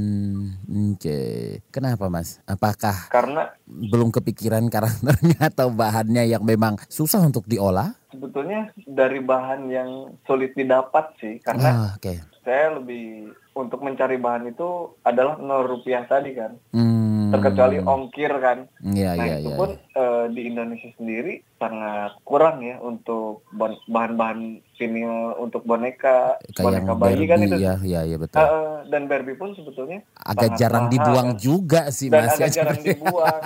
Oke. 0.70 1.02
Okay. 1.02 1.34
Kenapa 1.74 2.06
Mas? 2.06 2.38
Apakah 2.46 3.10
karena 3.10 3.50
belum 3.66 4.14
kepikiran 4.14 4.70
karakternya 4.70 5.38
atau 5.50 5.74
bahannya 5.74 6.30
yang 6.30 6.46
memang 6.46 6.78
susah 6.86 7.26
untuk 7.26 7.50
diolah? 7.50 7.98
Sebetulnya 8.14 8.70
dari 8.86 9.18
bahan 9.18 9.66
yang 9.66 10.14
sulit 10.22 10.54
didapat 10.54 11.10
sih, 11.18 11.42
karena 11.42 11.70
oh, 11.74 11.90
okay. 11.98 12.22
saya 12.46 12.78
lebih 12.78 13.34
untuk 13.58 13.82
mencari 13.82 14.14
bahan 14.14 14.54
itu 14.54 14.94
adalah 15.02 15.42
nol 15.42 15.66
rupiah 15.66 16.06
tadi 16.06 16.30
kan. 16.38 16.54
Hmm. 16.70 17.19
Terkecuali 17.30 17.78
ongkir 17.82 18.32
kan. 18.42 18.58
Yeah, 18.82 19.14
nah 19.14 19.26
yeah, 19.26 19.38
itu 19.38 19.50
yeah, 19.50 19.58
pun. 19.58 19.70
Uh, 19.94 20.24
di 20.30 20.42
Indonesia 20.46 20.90
sendiri 20.96 21.42
sangat 21.60 22.16
kurang 22.24 22.64
ya 22.64 22.80
untuk 22.80 23.44
bahan-bahan 23.90 24.64
vinil 24.80 25.36
untuk 25.36 25.60
boneka, 25.68 26.40
Kayak 26.56 26.64
boneka 26.64 26.92
bayi 26.96 27.24
kan 27.28 27.38
itu. 27.44 27.56
Ya, 27.60 27.76
ya, 27.84 28.00
ya 28.08 28.16
betul. 28.16 28.40
Uh, 28.40 28.80
dan 28.88 29.04
Barbie 29.04 29.36
pun 29.36 29.52
sebetulnya 29.52 30.00
agak 30.16 30.56
jarang 30.56 30.88
mahal, 30.88 30.94
dibuang 30.96 31.28
kan? 31.36 31.38
juga 31.38 31.82
sih 31.92 32.08
dan 32.08 32.24
Mas. 32.24 32.40
agak 32.40 32.50
jarang 32.56 32.80
dibuang. 32.80 33.42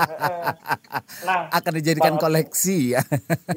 nah, 1.27 1.51
akan 1.51 1.73
dijadikan 1.83 2.15
koleksi 2.15 2.95
ya. 2.95 3.03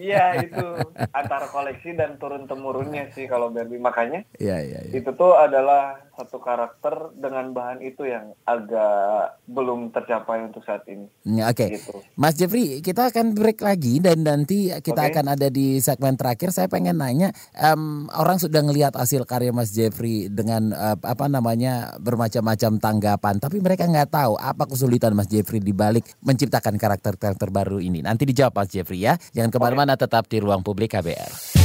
iya, 0.02 0.42
itu 0.42 0.66
antara 1.14 1.46
koleksi 1.54 1.94
dan 1.94 2.18
turun 2.18 2.50
temurunnya 2.50 3.14
sih 3.14 3.30
kalau 3.30 3.54
Barbie. 3.54 3.78
Makanya 3.78 4.26
Iya, 4.42 4.58
iya, 4.66 4.80
ya. 4.90 4.94
itu 4.98 5.14
tuh 5.14 5.38
adalah 5.38 6.02
satu 6.18 6.42
karakter 6.42 7.14
dengan 7.14 7.54
bahan 7.54 7.86
itu 7.86 8.10
yang 8.10 8.34
agak 8.42 9.38
belum 9.46 9.94
tercapai 9.94 10.17
untuk 10.26 10.64
saat 10.64 10.86
ini. 10.88 11.06
Ya, 11.28 11.52
Oke, 11.52 11.68
okay. 11.68 11.70
gitu. 11.78 12.00
Mas 12.18 12.34
Jeffrey, 12.40 12.80
kita 12.80 13.12
akan 13.12 13.36
break 13.36 13.60
lagi 13.62 14.00
dan 14.00 14.24
nanti 14.24 14.72
kita 14.72 15.06
okay. 15.06 15.12
akan 15.14 15.26
ada 15.36 15.48
di 15.52 15.78
segmen 15.84 16.16
terakhir. 16.16 16.56
Saya 16.56 16.72
pengen 16.72 17.04
nanya, 17.04 17.36
um, 17.58 18.08
orang 18.16 18.40
sudah 18.40 18.64
ngelihat 18.64 18.96
hasil 18.96 19.28
karya 19.28 19.52
Mas 19.52 19.76
Jeffrey 19.76 20.32
dengan 20.32 20.72
uh, 20.72 20.98
apa 21.02 21.28
namanya 21.28 21.98
bermacam-macam 22.00 22.80
tanggapan, 22.80 23.36
tapi 23.42 23.60
mereka 23.60 23.86
nggak 23.86 24.10
tahu 24.14 24.34
apa 24.40 24.64
kesulitan 24.66 25.14
Mas 25.14 25.28
Jeffrey 25.28 25.60
di 25.60 25.76
balik 25.76 26.08
menciptakan 26.24 26.80
karakter-karakter 26.80 27.50
baru 27.52 27.84
ini. 27.84 28.00
Nanti 28.06 28.24
dijawab 28.24 28.56
Mas 28.56 28.70
Jeffrey 28.72 29.04
ya. 29.04 29.20
Jangan 29.36 29.52
ke 29.52 29.60
mana-mana, 29.60 30.00
tetap 30.00 30.30
di 30.32 30.40
ruang 30.40 30.62
publik 30.64 30.96
KBR. 30.96 31.57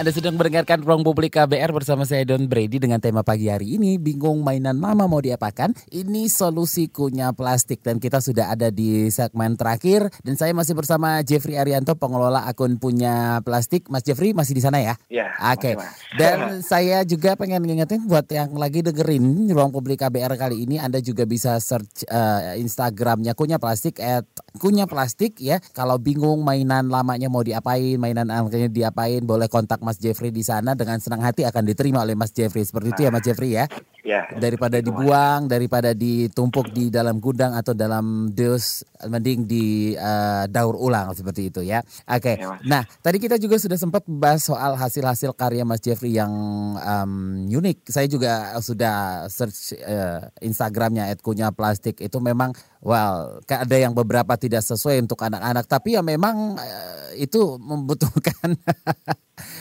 Anda 0.00 0.16
sedang 0.16 0.40
mendengarkan 0.40 0.80
Ruang 0.80 1.04
Publik 1.04 1.36
KBR 1.36 1.76
bersama 1.76 2.08
saya 2.08 2.24
Don 2.24 2.48
Brady 2.48 2.80
dengan 2.80 3.04
tema 3.04 3.20
pagi 3.20 3.52
hari 3.52 3.76
ini 3.76 4.00
bingung 4.00 4.40
mainan 4.40 4.80
mama 4.80 5.04
mau 5.04 5.20
diapakan? 5.20 5.76
Ini 5.92 6.24
solusi 6.32 6.88
kunyah 6.88 7.36
plastik 7.36 7.84
dan 7.84 8.00
kita 8.00 8.16
sudah 8.24 8.48
ada 8.48 8.72
di 8.72 9.12
segmen 9.12 9.60
terakhir 9.60 10.08
dan 10.24 10.40
saya 10.40 10.56
masih 10.56 10.72
bersama 10.72 11.20
Jeffrey 11.20 11.60
Arianto 11.60 12.00
pengelola 12.00 12.48
akun 12.48 12.80
punya 12.80 13.44
plastik. 13.44 13.92
Mas 13.92 14.00
Jeffrey 14.00 14.32
masih 14.32 14.56
di 14.56 14.64
sana 14.64 14.80
ya? 14.80 14.96
Iya. 15.12 15.36
Oke. 15.52 15.76
Okay. 15.76 15.84
Dan 16.16 16.64
saya 16.64 17.04
juga 17.04 17.36
pengen 17.36 17.60
ngingetin 17.60 18.08
buat 18.08 18.24
yang 18.32 18.56
lagi 18.56 18.80
dengerin 18.80 19.52
Ruang 19.52 19.68
Publik 19.68 20.00
KBR 20.00 20.32
kali 20.40 20.64
ini 20.64 20.80
Anda 20.80 21.04
juga 21.04 21.28
bisa 21.28 21.60
search 21.60 22.08
uh, 22.08 22.56
Instagramnya 22.56 23.36
kunyah 23.36 23.60
plastik 23.60 24.00
at 24.00 24.24
kunyah 24.56 24.88
plastik 24.88 25.36
ya. 25.44 25.60
Kalau 25.76 26.00
bingung 26.00 26.40
mainan 26.40 26.88
lamanya 26.88 27.28
mau 27.28 27.44
diapain, 27.44 28.00
mainan 28.00 28.32
anaknya 28.32 28.72
diapain, 28.72 29.20
boleh 29.28 29.52
kontak 29.52 29.89
Mas 29.90 29.98
Jeffrey 29.98 30.30
di 30.30 30.46
sana 30.46 30.78
dengan 30.78 31.02
senang 31.02 31.18
hati 31.18 31.42
akan 31.42 31.66
diterima 31.66 32.06
oleh 32.06 32.14
Mas 32.14 32.30
Jeffrey 32.30 32.62
seperti 32.62 32.94
itu 32.94 33.00
ya 33.02 33.10
Mas 33.10 33.26
Jeffrey 33.26 33.58
ya. 33.58 33.66
Ya. 34.06 34.24
Daripada 34.38 34.78
dibuang, 34.80 35.50
daripada 35.50 35.92
ditumpuk 35.92 36.70
di 36.70 36.88
dalam 36.88 37.18
gudang 37.18 37.52
atau 37.58 37.74
dalam 37.74 38.32
dus, 38.32 38.86
mending 39.02 39.44
di 39.44 39.92
uh, 39.98 40.46
daur 40.48 40.78
ulang 40.78 41.12
seperti 41.12 41.50
itu 41.50 41.60
ya. 41.66 41.82
Oke. 42.08 42.38
Okay. 42.38 42.40
Ya, 42.40 42.56
nah, 42.64 42.82
tadi 43.02 43.18
kita 43.20 43.36
juga 43.36 43.58
sudah 43.58 43.76
sempat 43.76 44.06
bahas 44.08 44.46
soal 44.46 44.78
hasil-hasil 44.78 45.34
karya 45.36 45.66
Mas 45.66 45.82
Jeffrey 45.82 46.16
yang 46.16 46.32
um, 46.78 47.44
unik. 47.44 47.90
Saya 47.90 48.06
juga 48.06 48.54
sudah 48.62 49.26
search 49.26 49.76
uh, 49.82 50.30
Instagramnya 50.40 51.10
@kunya 51.20 51.50
plastik 51.52 52.00
itu 52.00 52.16
memang 52.22 52.54
well 52.80 53.42
ada 53.44 53.76
yang 53.76 53.92
beberapa 53.92 54.32
tidak 54.40 54.64
sesuai 54.64 55.04
untuk 55.04 55.20
anak-anak 55.20 55.68
tapi 55.68 55.98
ya 55.98 56.02
memang 56.02 56.56
uh, 56.56 57.12
itu 57.20 57.60
membutuhkan 57.60 58.56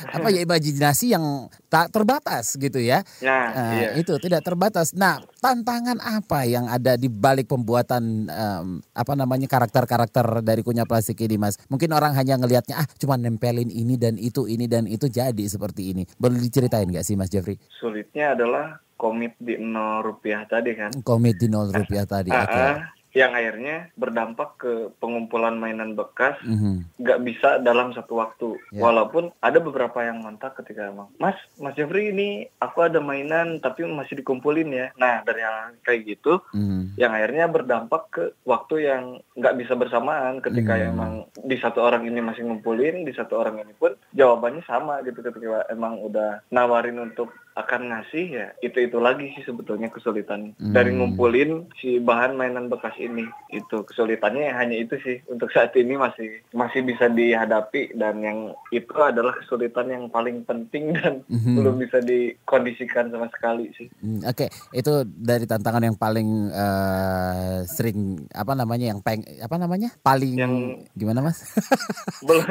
apa 0.09 0.27
ya 0.33 0.41
imajinasi 0.43 1.13
yang 1.13 1.47
tak 1.69 1.93
terbatas 1.93 2.57
gitu 2.57 2.81
ya. 2.81 3.05
Ya, 3.21 3.39
uh, 3.53 3.73
iya. 3.77 3.89
itu 4.01 4.17
tidak 4.17 4.41
terbatas. 4.41 4.91
Nah, 4.97 5.21
tantangan 5.39 6.01
apa 6.01 6.43
yang 6.49 6.65
ada 6.65 6.97
di 6.97 7.07
balik 7.07 7.49
pembuatan 7.49 8.27
um, 8.27 8.67
apa 8.91 9.13
namanya 9.13 9.45
karakter-karakter 9.45 10.41
dari 10.41 10.65
kunyah 10.65 10.89
plastik 10.89 11.21
ini, 11.21 11.37
Mas? 11.37 11.61
Mungkin 11.69 11.93
orang 11.93 12.17
hanya 12.17 12.35
ngelihatnya 12.41 12.75
ah 12.81 12.87
cuma 12.97 13.15
nempelin 13.15 13.69
ini 13.69 13.95
dan 13.95 14.17
itu 14.17 14.49
ini 14.49 14.65
dan 14.65 14.89
itu 14.89 15.07
jadi 15.07 15.45
seperti 15.45 15.93
ini. 15.93 16.03
Boleh 16.17 16.41
diceritain 16.41 16.89
nggak 16.89 17.05
sih, 17.05 17.15
Mas 17.15 17.29
Jeffrey? 17.29 17.61
Sulitnya 17.79 18.33
adalah 18.33 18.81
komit 18.99 19.37
di 19.39 19.55
nol 19.55 20.03
rupiah 20.03 20.43
tadi 20.49 20.75
kan. 20.75 20.91
Komit 21.05 21.39
di 21.39 21.47
nol 21.47 21.71
rupiah 21.71 22.03
tadi. 22.19 22.33
Uh, 22.33 22.43
Oke. 22.43 22.53
Okay 22.53 22.98
yang 23.17 23.33
akhirnya 23.33 23.89
berdampak 23.97 24.61
ke 24.61 24.73
pengumpulan 25.01 25.57
mainan 25.57 25.97
bekas 25.97 26.37
mm-hmm. 26.45 27.01
nggak 27.01 27.19
bisa 27.25 27.57
dalam 27.57 27.89
satu 27.89 28.21
waktu 28.21 28.49
yeah. 28.69 28.85
walaupun 28.85 29.33
ada 29.41 29.57
beberapa 29.57 30.05
yang 30.05 30.21
mantap 30.21 30.53
ketika 30.61 30.93
emang 30.93 31.09
mas 31.17 31.37
mas 31.57 31.73
Jeffrey 31.73 32.13
ini 32.13 32.45
aku 32.61 32.85
ada 32.85 33.01
mainan 33.01 33.57
tapi 33.57 33.89
masih 33.89 34.21
dikumpulin 34.21 34.69
ya 34.69 34.87
nah 34.93 35.25
dari 35.25 35.41
yang 35.41 35.73
kayak 35.81 36.05
gitu 36.05 36.37
mm-hmm. 36.53 37.01
yang 37.01 37.11
akhirnya 37.17 37.45
berdampak 37.49 38.03
ke 38.13 38.23
waktu 38.45 38.75
yang 38.85 39.03
nggak 39.33 39.57
bisa 39.57 39.73
bersamaan 39.73 40.37
ketika 40.45 40.77
mm-hmm. 40.77 40.91
emang 40.93 41.11
di 41.41 41.57
satu 41.57 41.81
orang 41.81 42.05
ini 42.05 42.21
masih 42.21 42.45
ngumpulin 42.45 43.09
di 43.09 43.13
satu 43.17 43.41
orang 43.41 43.57
ini 43.65 43.73
pun 43.73 43.97
jawabannya 44.13 44.61
sama 44.69 45.01
gitu 45.01 45.25
ketika 45.25 45.65
emang 45.73 45.97
udah 45.97 46.45
nawarin 46.53 47.01
untuk 47.01 47.33
akan 47.57 47.91
ngasih 47.91 48.25
ya 48.29 48.47
itu 48.61 48.77
itu 48.85 48.97
lagi 49.01 49.33
sih 49.33 49.43
sebetulnya 49.43 49.89
kesulitan 49.89 50.53
hmm. 50.55 50.71
dari 50.71 50.93
ngumpulin 50.93 51.67
si 51.81 51.97
bahan 51.97 52.37
mainan 52.37 52.69
bekas 52.69 52.93
ini 53.01 53.25
itu 53.49 53.83
kesulitannya 53.83 54.53
hanya 54.53 54.77
itu 54.77 54.95
sih 55.01 55.17
untuk 55.27 55.49
saat 55.49 55.73
ini 55.73 55.97
masih 55.97 56.45
masih 56.53 56.85
bisa 56.85 57.09
dihadapi 57.09 57.97
dan 57.97 58.21
yang 58.21 58.39
itu 58.69 58.93
adalah 59.01 59.33
kesulitan 59.41 59.89
yang 59.89 60.03
paling 60.07 60.45
penting 60.45 60.93
dan 60.97 61.25
hmm. 61.25 61.55
belum 61.57 61.75
bisa 61.81 61.99
dikondisikan 61.99 63.09
sama 63.09 63.27
sekali 63.33 63.71
sih. 63.75 63.89
Hmm, 63.99 64.21
Oke 64.23 64.47
okay. 64.47 64.49
itu 64.71 65.03
dari 65.07 65.49
tantangan 65.49 65.83
yang 65.83 65.97
paling 65.97 66.53
uh, 66.53 67.65
sering 67.65 68.29
apa 68.31 68.53
namanya 68.53 68.93
yang 68.95 68.99
peng 69.01 69.25
apa 69.41 69.55
namanya 69.57 69.89
paling 70.05 70.35
yang 70.37 70.53
gimana 70.95 71.25
mas? 71.25 71.43
belum 72.27 72.45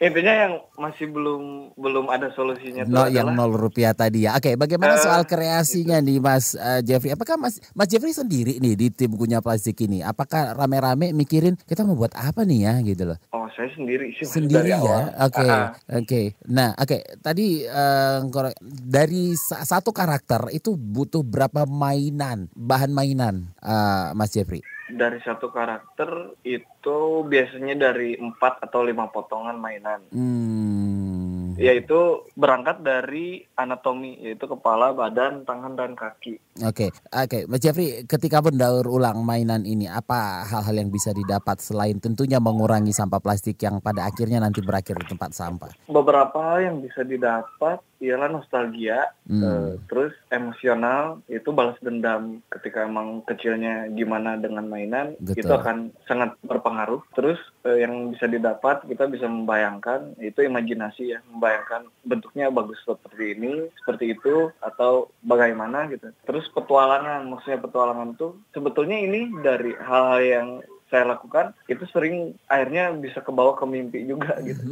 intinya 0.00 0.34
yang 0.46 0.52
masih 0.78 1.10
belum 1.10 1.74
belum 1.76 2.06
ada 2.08 2.32
solusinya. 2.32 2.86
No, 2.86 3.10
yang 3.10 3.34
nol 3.34 3.52
rupiah 3.52 3.92
tadi 3.92 4.24
ya. 4.24 4.36
Oke 4.44 4.52
okay, 4.52 4.60
bagaimana 4.60 5.00
soal 5.00 5.24
eh, 5.24 5.28
kreasinya 5.32 5.96
nih 6.04 6.20
Mas 6.20 6.52
uh, 6.52 6.84
Jeffrey? 6.84 7.16
Apakah 7.16 7.40
Mas 7.40 7.64
Mas 7.72 7.88
Jeffrey 7.88 8.12
sendiri 8.12 8.60
nih 8.60 8.76
di 8.76 8.92
tim 8.92 9.16
punya 9.16 9.40
plastik 9.40 9.80
ini? 9.80 10.04
Apakah 10.04 10.52
rame-rame 10.52 11.16
mikirin 11.16 11.56
kita 11.64 11.80
mau 11.80 11.96
buat 11.96 12.12
apa 12.12 12.44
nih 12.44 12.68
ya 12.68 12.76
gitu 12.84 13.08
loh? 13.08 13.16
Oh, 13.32 13.48
saya 13.56 13.72
sendiri 13.72 14.12
sih. 14.12 14.28
Sendiri 14.28 14.68
ya. 14.68 14.84
Oke. 14.84 15.00
Okay. 15.32 15.48
Oke. 15.48 15.72
Okay. 15.96 16.24
Nah, 16.52 16.76
oke. 16.76 16.92
Okay. 16.92 17.00
Tadi 17.24 17.64
uh, 17.64 18.20
dari 18.68 19.32
satu 19.40 19.96
karakter 19.96 20.52
itu 20.52 20.76
butuh 20.76 21.24
berapa 21.24 21.64
mainan, 21.64 22.52
bahan 22.52 22.92
mainan 22.92 23.48
uh, 23.64 24.12
Mas 24.12 24.36
Jeffrey? 24.36 24.60
dari 24.84 25.16
satu 25.24 25.48
karakter 25.48 26.36
itu 26.44 27.24
biasanya 27.24 27.88
dari 27.88 28.20
empat 28.20 28.60
atau 28.68 28.84
lima 28.84 29.08
potongan 29.08 29.56
mainan. 29.56 30.04
Hmm 30.12 31.43
yaitu 31.58 32.24
berangkat 32.34 32.82
dari 32.82 33.44
anatomi 33.58 34.18
yaitu 34.22 34.46
kepala, 34.46 34.94
badan, 34.94 35.46
tangan 35.46 35.74
dan 35.74 35.92
kaki. 35.94 36.38
Oke, 36.62 36.88
okay. 36.88 36.90
oke, 37.10 37.26
okay. 37.26 37.42
Mas 37.50 37.60
Jeffrey, 37.60 38.06
ketika 38.06 38.38
mendaur 38.42 38.86
ulang 38.86 39.26
mainan 39.26 39.66
ini, 39.66 39.90
apa 39.90 40.46
hal-hal 40.46 40.86
yang 40.86 40.90
bisa 40.90 41.10
didapat 41.10 41.58
selain 41.58 41.98
tentunya 41.98 42.38
mengurangi 42.38 42.94
sampah 42.94 43.18
plastik 43.18 43.58
yang 43.62 43.82
pada 43.82 44.06
akhirnya 44.06 44.38
nanti 44.38 44.62
berakhir 44.62 44.98
di 45.02 45.06
tempat 45.10 45.30
sampah? 45.34 45.70
Beberapa 45.90 46.36
hal 46.38 46.58
yang 46.62 46.76
bisa 46.82 47.02
didapat 47.02 47.82
ialah 48.04 48.28
nostalgia, 48.28 49.08
hmm. 49.24 49.40
uh, 49.40 49.72
terus 49.88 50.12
emosional 50.28 51.24
itu 51.32 51.48
balas 51.50 51.80
dendam 51.80 52.44
ketika 52.52 52.84
emang 52.84 53.24
kecilnya 53.24 53.88
gimana 53.96 54.36
dengan 54.36 54.68
mainan 54.68 55.16
Betul. 55.16 55.40
itu 55.40 55.52
akan 55.52 55.78
sangat 56.04 56.36
berpengaruh. 56.44 57.00
Terus 57.16 57.40
uh, 57.64 57.80
yang 57.80 58.12
bisa 58.12 58.28
didapat 58.28 58.84
kita 58.84 59.08
bisa 59.08 59.24
membayangkan 59.24 60.12
itu 60.20 60.44
imajinasi 60.44 61.16
ya, 61.16 61.20
membayangkan 61.32 61.88
bentuknya 62.04 62.52
bagus 62.52 62.76
seperti 62.84 63.40
ini, 63.40 63.72
seperti 63.80 64.12
itu 64.12 64.52
atau 64.60 65.08
bagaimana 65.24 65.88
gitu. 65.88 66.12
Terus 66.28 66.44
petualangan, 66.52 67.24
maksudnya 67.24 67.64
petualangan 67.64 68.12
itu 68.12 68.36
sebetulnya 68.52 69.00
ini 69.00 69.32
dari 69.40 69.72
hal-hal 69.80 70.20
yang 70.20 70.48
saya 70.94 71.10
lakukan 71.10 71.50
itu 71.66 71.82
sering 71.90 72.38
akhirnya 72.46 72.94
bisa 72.94 73.18
kebawa 73.18 73.58
ke 73.58 73.66
mimpi 73.66 74.06
juga 74.06 74.38
gitu. 74.46 74.62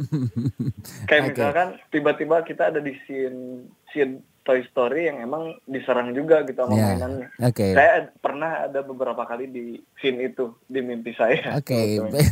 Kayak 1.11 1.19
okay. 1.19 1.29
misalkan 1.35 1.69
tiba-tiba 1.91 2.47
kita 2.47 2.71
ada 2.71 2.79
di 2.79 2.95
scene 3.03 3.67
scene 3.91 4.23
Toy 4.43 4.61
Story 4.69 5.07
yang 5.07 5.23
emang 5.23 5.55
diserang 5.63 6.11
juga 6.11 6.43
gitu 6.43 6.67
sama 6.67 6.75
yeah. 6.75 6.87
mainannya. 6.93 7.27
Okay. 7.39 7.71
Saya 7.71 8.11
pernah 8.19 8.67
ada 8.67 8.79
beberapa 8.83 9.23
kali 9.23 9.47
di 9.47 9.65
scene 9.99 10.27
itu 10.27 10.51
di 10.67 10.79
mimpi 10.83 11.15
saya. 11.15 11.59
Oke. 11.59 11.75
Okay. 12.03 12.25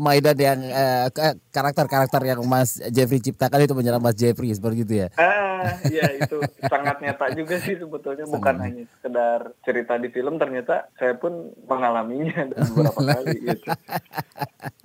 mainan 0.00 0.38
yang 0.40 0.60
uh, 0.72 1.06
karakter-karakter 1.52 2.20
yang 2.24 2.40
Mas 2.48 2.80
Jeffrey 2.90 3.20
ciptakan 3.20 3.62
itu 3.62 3.74
menyerang 3.76 4.02
Mas 4.02 4.16
Jeffrey 4.16 4.50
seperti 4.50 4.82
itu 4.82 4.94
ya? 5.04 5.08
Ah, 5.20 5.76
ya 5.86 6.08
itu 6.16 6.40
sangat 6.64 7.00
nyata 7.04 7.32
juga 7.36 7.60
sih 7.60 7.76
sebetulnya 7.76 8.24
bukan 8.26 8.56
hanya 8.60 8.84
sekedar 8.98 9.40
cerita 9.62 9.94
di 10.00 10.08
film 10.10 10.40
ternyata 10.40 10.88
saya 10.96 11.14
pun 11.20 11.52
mengalaminya 11.68 12.48
beberapa 12.72 13.00
kali 13.02 13.36
gitu. 13.44 13.70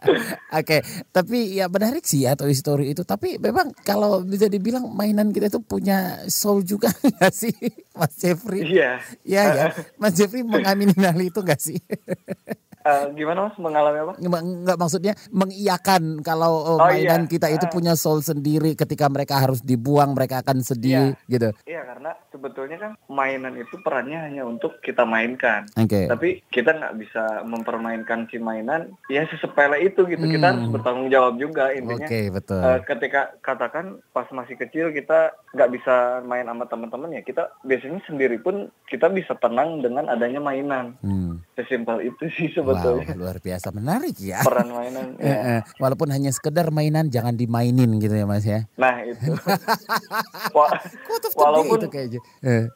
Oke, 0.02 0.26
okay. 0.52 0.80
tapi 1.13 1.62
ya 1.62 1.69
menarik 1.69 2.02
sih 2.04 2.26
ya 2.26 2.34
Toy 2.34 2.58
Story 2.58 2.91
itu. 2.97 3.06
Tapi 3.06 3.38
memang 3.38 3.69
kalau 3.86 4.26
bisa 4.26 4.50
dibilang 4.50 4.89
mainan 4.89 5.30
kita 5.30 5.54
itu 5.54 5.62
punya 5.62 6.01
soul 6.28 6.64
juga 6.66 6.90
nggak 7.18 7.34
sih 7.34 7.56
Mas 7.98 8.14
Jeffrey? 8.18 8.62
Iya. 8.66 9.02
Iya 9.26 9.44
ya. 9.56 9.66
Mas 10.02 10.14
Jeffrey 10.16 10.44
mengamini 10.46 10.94
hal 10.98 11.20
itu 11.20 11.40
nggak 11.42 11.62
sih? 11.62 11.78
Uh, 12.82 13.13
gimana 13.13 13.50
mas 13.50 13.58
mengalami 13.62 14.00
apa? 14.02 14.13
Enggak 14.17 14.78
maksudnya 14.78 15.13
mengiyakan 15.30 16.26
kalau 16.26 16.54
uh, 16.65 16.72
oh, 16.76 16.89
mainan 16.89 17.26
iya. 17.26 17.32
kita 17.32 17.48
itu 17.54 17.65
uh, 17.70 17.72
punya 17.72 17.94
soul 17.94 18.26
sendiri 18.26 18.74
ketika 18.74 19.06
mereka 19.06 19.38
harus 19.38 19.62
dibuang 19.62 20.17
mereka 20.17 20.41
akan 20.41 20.65
sedih 20.65 21.13
iya. 21.13 21.30
gitu. 21.30 21.50
Iya 21.70 21.82
karena 21.86 22.12
sebetulnya 22.34 22.78
kan 22.82 22.91
mainan 23.06 23.54
itu 23.58 23.78
perannya 23.86 24.17
hanya 24.17 24.44
untuk 24.50 24.82
kita 24.82 25.06
mainkan. 25.06 25.70
Okay. 25.78 26.10
Tapi 26.10 26.41
kita 26.50 26.74
nggak 26.74 26.98
bisa 26.98 27.46
mempermainkan 27.46 28.26
si 28.34 28.41
mainan 28.41 28.98
ya 29.08 29.30
sesepele 29.30 29.78
itu 29.86 30.02
gitu. 30.10 30.26
Hmm. 30.26 30.34
Kita 30.34 30.46
harus 30.50 30.65
hmm. 30.65 30.74
bertanggung 30.74 31.10
jawab 31.13 31.38
juga 31.38 31.70
intinya. 31.74 32.08
Oke 32.08 32.10
okay, 32.10 32.26
betul. 32.34 32.62
Uh, 32.65 32.80
ketika 32.82 33.22
katakan 33.46 34.02
pas 34.10 34.26
masih 34.34 34.58
kecil 34.58 34.89
kita 34.89 35.38
nggak 35.54 35.70
bisa 35.70 36.26
main 36.26 36.50
sama 36.50 36.65
teman-teman 36.65 37.13
ya 37.13 37.22
kita 37.22 37.54
biasanya 37.62 38.02
sendiri 38.10 38.41
pun 38.41 38.74
kita 38.89 39.08
bisa 39.13 39.38
tenang 39.38 39.86
dengan 39.86 40.10
adanya 40.10 40.41
mainan. 40.41 40.98
Hmm. 41.06 41.46
Sesimpel 41.62 42.02
itu 42.02 42.26
sih 42.34 42.50
sebetulnya. 42.50 43.06
Wow, 43.13 43.21
luar 43.21 43.38
biasa 43.38 43.69
menarik 43.69 44.17
ya. 44.17 44.41
Peran 44.41 44.74
mainan. 44.74 45.08
ya. 45.21 45.62
Walaupun 45.78 46.10
hanya 46.10 46.34
sekedar 46.34 46.74
mainan, 46.74 47.13
jangan 47.13 47.38
dimainin 47.38 48.02
gitu 48.02 48.17
ya 48.17 48.26
mas 48.26 48.41
ya. 48.41 48.65
Nah 48.82 49.06
itu. 49.06 49.21
walaupun 51.38 51.78
itu 51.78 51.88
kayaknya. 51.93 52.21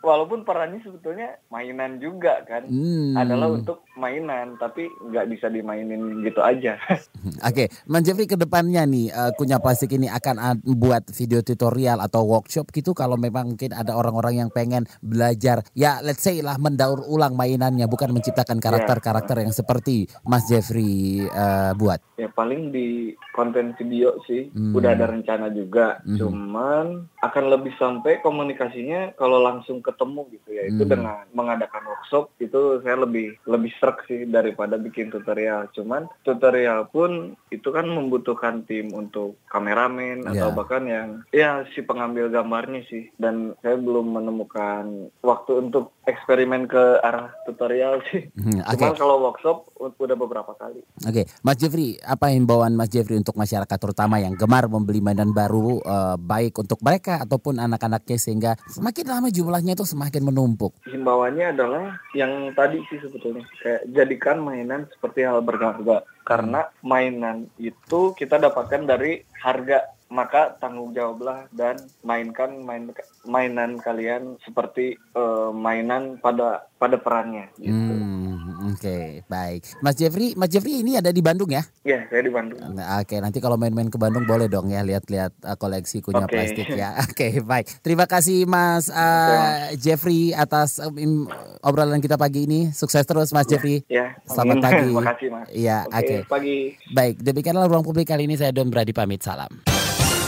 Walaupun 0.06 0.46
perannya 0.46 0.80
sebetulnya 0.86 1.42
mainan 1.50 1.98
juga 1.98 2.46
kan, 2.46 2.70
hmm. 2.70 3.18
adalah 3.18 3.50
untuk 3.50 3.82
mainan, 3.98 4.60
tapi 4.62 4.86
nggak 5.10 5.26
bisa 5.34 5.50
dimainin 5.50 6.22
gitu 6.22 6.46
aja. 6.46 6.78
Oke, 6.86 7.02
okay. 7.42 7.68
Mas 7.90 8.06
Jeffrey 8.06 8.30
ke 8.30 8.38
depannya 8.38 8.86
nih 8.86 9.10
uh, 9.10 9.32
kunyah 9.34 9.58
plastik 9.58 9.98
ini 9.98 10.06
akan 10.06 10.62
buat 10.78 11.10
video 11.10 11.42
tutorial 11.42 11.98
atau 12.04 12.22
workshop 12.28 12.70
gitu 12.70 12.94
kalau 12.94 13.18
memang 13.18 13.56
mungkin 13.56 13.72
ada 13.72 13.96
orang-orang 13.96 14.46
yang 14.46 14.50
pengen 14.52 14.84
belajar 15.00 15.64
ya 15.72 16.04
let's 16.04 16.20
say 16.22 16.44
lah 16.44 16.60
mendaur 16.60 17.02
ulang 17.08 17.40
mainannya 17.40 17.88
bukan 17.88 18.12
menciptakan 18.12 18.60
ya. 18.60 18.64
Karakter-karakter 18.76 19.38
yang 19.40 19.54
seperti 19.56 20.12
Mas 20.28 20.44
Jeffrey 20.52 21.24
uh, 21.32 21.72
buat. 21.80 22.04
Ya 22.20 22.28
paling 22.28 22.76
di 22.76 23.16
konten 23.32 23.76
video 23.80 24.20
sih 24.28 24.52
hmm. 24.52 24.76
udah 24.76 24.96
ada 24.96 25.08
rencana 25.08 25.48
juga, 25.52 26.04
hmm. 26.04 26.18
cuman 26.20 26.86
akan 27.24 27.46
lebih 27.52 27.74
sampai 27.80 28.20
komunikasinya 28.20 29.16
kalau 29.16 29.40
langsung 29.40 29.80
ketemu 29.80 30.28
gitu 30.36 30.50
ya 30.52 30.64
itu 30.68 30.84
hmm. 30.84 30.92
dengan 30.92 31.24
mengadakan 31.32 31.84
workshop 31.88 32.32
itu 32.40 32.80
saya 32.84 33.04
lebih 33.04 33.36
lebih 33.48 33.72
serak 33.80 34.04
sih 34.08 34.28
daripada 34.28 34.76
bikin 34.76 35.12
tutorial. 35.12 35.72
Cuman 35.72 36.08
tutorial 36.28 36.88
pun 36.92 37.36
itu 37.52 37.70
kan 37.72 37.88
membutuhkan 37.88 38.68
tim 38.68 38.92
untuk 38.92 39.40
kameramen 39.48 40.28
yeah. 40.28 40.32
atau 40.36 40.50
bahkan 40.52 40.84
yang 40.84 41.10
ya 41.32 41.64
si 41.72 41.84
pengambil 41.84 42.28
gambarnya 42.28 42.84
sih 42.92 43.12
dan 43.16 43.56
saya 43.64 43.80
belum 43.80 44.12
menemukan 44.12 45.12
waktu 45.24 45.52
untuk 45.68 45.95
eksperimen 46.06 46.70
ke 46.70 47.02
arah 47.02 47.34
tutorial 47.46 48.02
sih. 48.10 48.30
Hmm, 48.38 48.62
okay. 48.66 48.86
Cuman 48.86 48.98
kalau 48.98 49.16
workshop 49.30 49.58
udah 49.78 50.18
beberapa 50.18 50.54
kali. 50.58 50.82
Oke, 51.06 51.26
okay. 51.26 51.26
Mas 51.42 51.58
Jeffrey, 51.58 51.98
apa 52.06 52.32
himbauan 52.32 52.78
Mas 52.78 52.90
Jeffrey 52.94 53.18
untuk 53.18 53.34
masyarakat 53.38 53.78
terutama 53.78 54.22
yang 54.22 54.38
gemar 54.38 54.70
membeli 54.70 55.02
mainan 55.02 55.34
baru 55.34 55.82
uh, 55.82 56.16
baik 56.18 56.62
untuk 56.62 56.80
mereka 56.86 57.26
ataupun 57.26 57.58
anak-anaknya 57.58 58.18
sehingga 58.22 58.52
semakin 58.70 59.06
lama 59.10 59.28
jumlahnya 59.34 59.74
itu 59.74 59.86
semakin 59.86 60.22
menumpuk. 60.26 60.78
Himbauannya 60.86 61.54
adalah 61.58 61.98
yang 62.14 62.54
tadi 62.54 62.82
sih 62.88 63.02
sebetulnya 63.02 63.44
kayak 63.62 63.90
jadikan 63.92 64.42
mainan 64.42 64.86
seperti 64.94 65.26
hal 65.26 65.42
berharga 65.42 66.06
karena 66.26 66.70
mainan 66.82 67.50
itu 67.62 68.18
kita 68.18 68.42
dapatkan 68.42 68.86
dari 68.90 69.22
harga 69.42 69.95
maka 70.06 70.54
tanggung 70.62 70.94
jawablah 70.94 71.50
dan 71.50 71.82
mainkan 72.06 72.62
main 72.62 72.94
mainan 73.26 73.82
kalian 73.82 74.38
seperti 74.46 75.02
uh, 75.18 75.50
mainan 75.50 76.22
pada 76.22 76.70
pada 76.78 77.02
perannya 77.02 77.50
gitu. 77.58 77.74
Hmm, 77.74 78.70
Oke, 78.76 78.86
okay, 78.86 79.06
baik. 79.26 79.62
Mas 79.82 79.96
Jeffrey, 79.98 80.38
Mas 80.38 80.50
Jeffrey 80.54 80.86
ini 80.86 81.00
ada 81.00 81.10
di 81.10 81.22
Bandung 81.26 81.50
ya? 81.50 81.66
Iya, 81.82 82.06
saya 82.12 82.22
di 82.22 82.30
Bandung. 82.30 82.60
Nah, 82.62 83.02
Oke, 83.02 83.18
okay, 83.18 83.20
nanti 83.24 83.42
kalau 83.42 83.58
main-main 83.58 83.90
ke 83.90 83.98
Bandung 83.98 84.30
boleh 84.30 84.46
dong 84.46 84.70
ya 84.70 84.86
lihat-lihat 84.86 85.32
uh, 85.42 85.58
koleksi 85.58 86.06
kunyah 86.06 86.30
okay. 86.30 86.34
plastik 86.38 86.68
ya. 86.74 86.94
Oke, 87.06 87.14
okay, 87.14 87.32
baik. 87.42 87.66
Terima 87.82 88.06
kasih 88.06 88.46
Mas 88.46 88.92
uh, 88.94 89.74
Jeffrey 89.80 90.36
atas 90.38 90.78
um, 90.78 91.26
obrolan 91.66 92.04
kita 92.04 92.20
pagi 92.20 92.46
ini. 92.46 92.70
Sukses 92.70 93.06
terus 93.10 93.34
Mas 93.34 93.50
Jeffrey. 93.50 93.82
Ya. 93.90 94.14
Selamat 94.30 94.62
pagi. 94.70 94.92
Terima 94.94 95.10
kasih 95.14 95.28
Mas. 95.34 95.48
Iya, 95.50 95.78
oke. 95.90 95.98
Okay, 95.98 96.18
okay. 96.22 96.30
Pagi. 96.30 96.58
Baik, 96.94 97.16
demikianlah 97.26 97.66
ruang 97.66 97.86
publik 97.86 98.06
kali 98.06 98.30
ini 98.30 98.38
saya 98.38 98.54
Don 98.54 98.70
Brady 98.70 98.94
pamit 98.94 99.26
salam. 99.26 99.75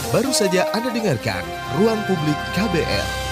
Baru 0.07 0.31
saja 0.31 0.71
Anda 0.71 0.87
dengarkan 0.95 1.43
Ruang 1.75 1.99
Publik 2.07 2.39
KBR. 2.55 3.26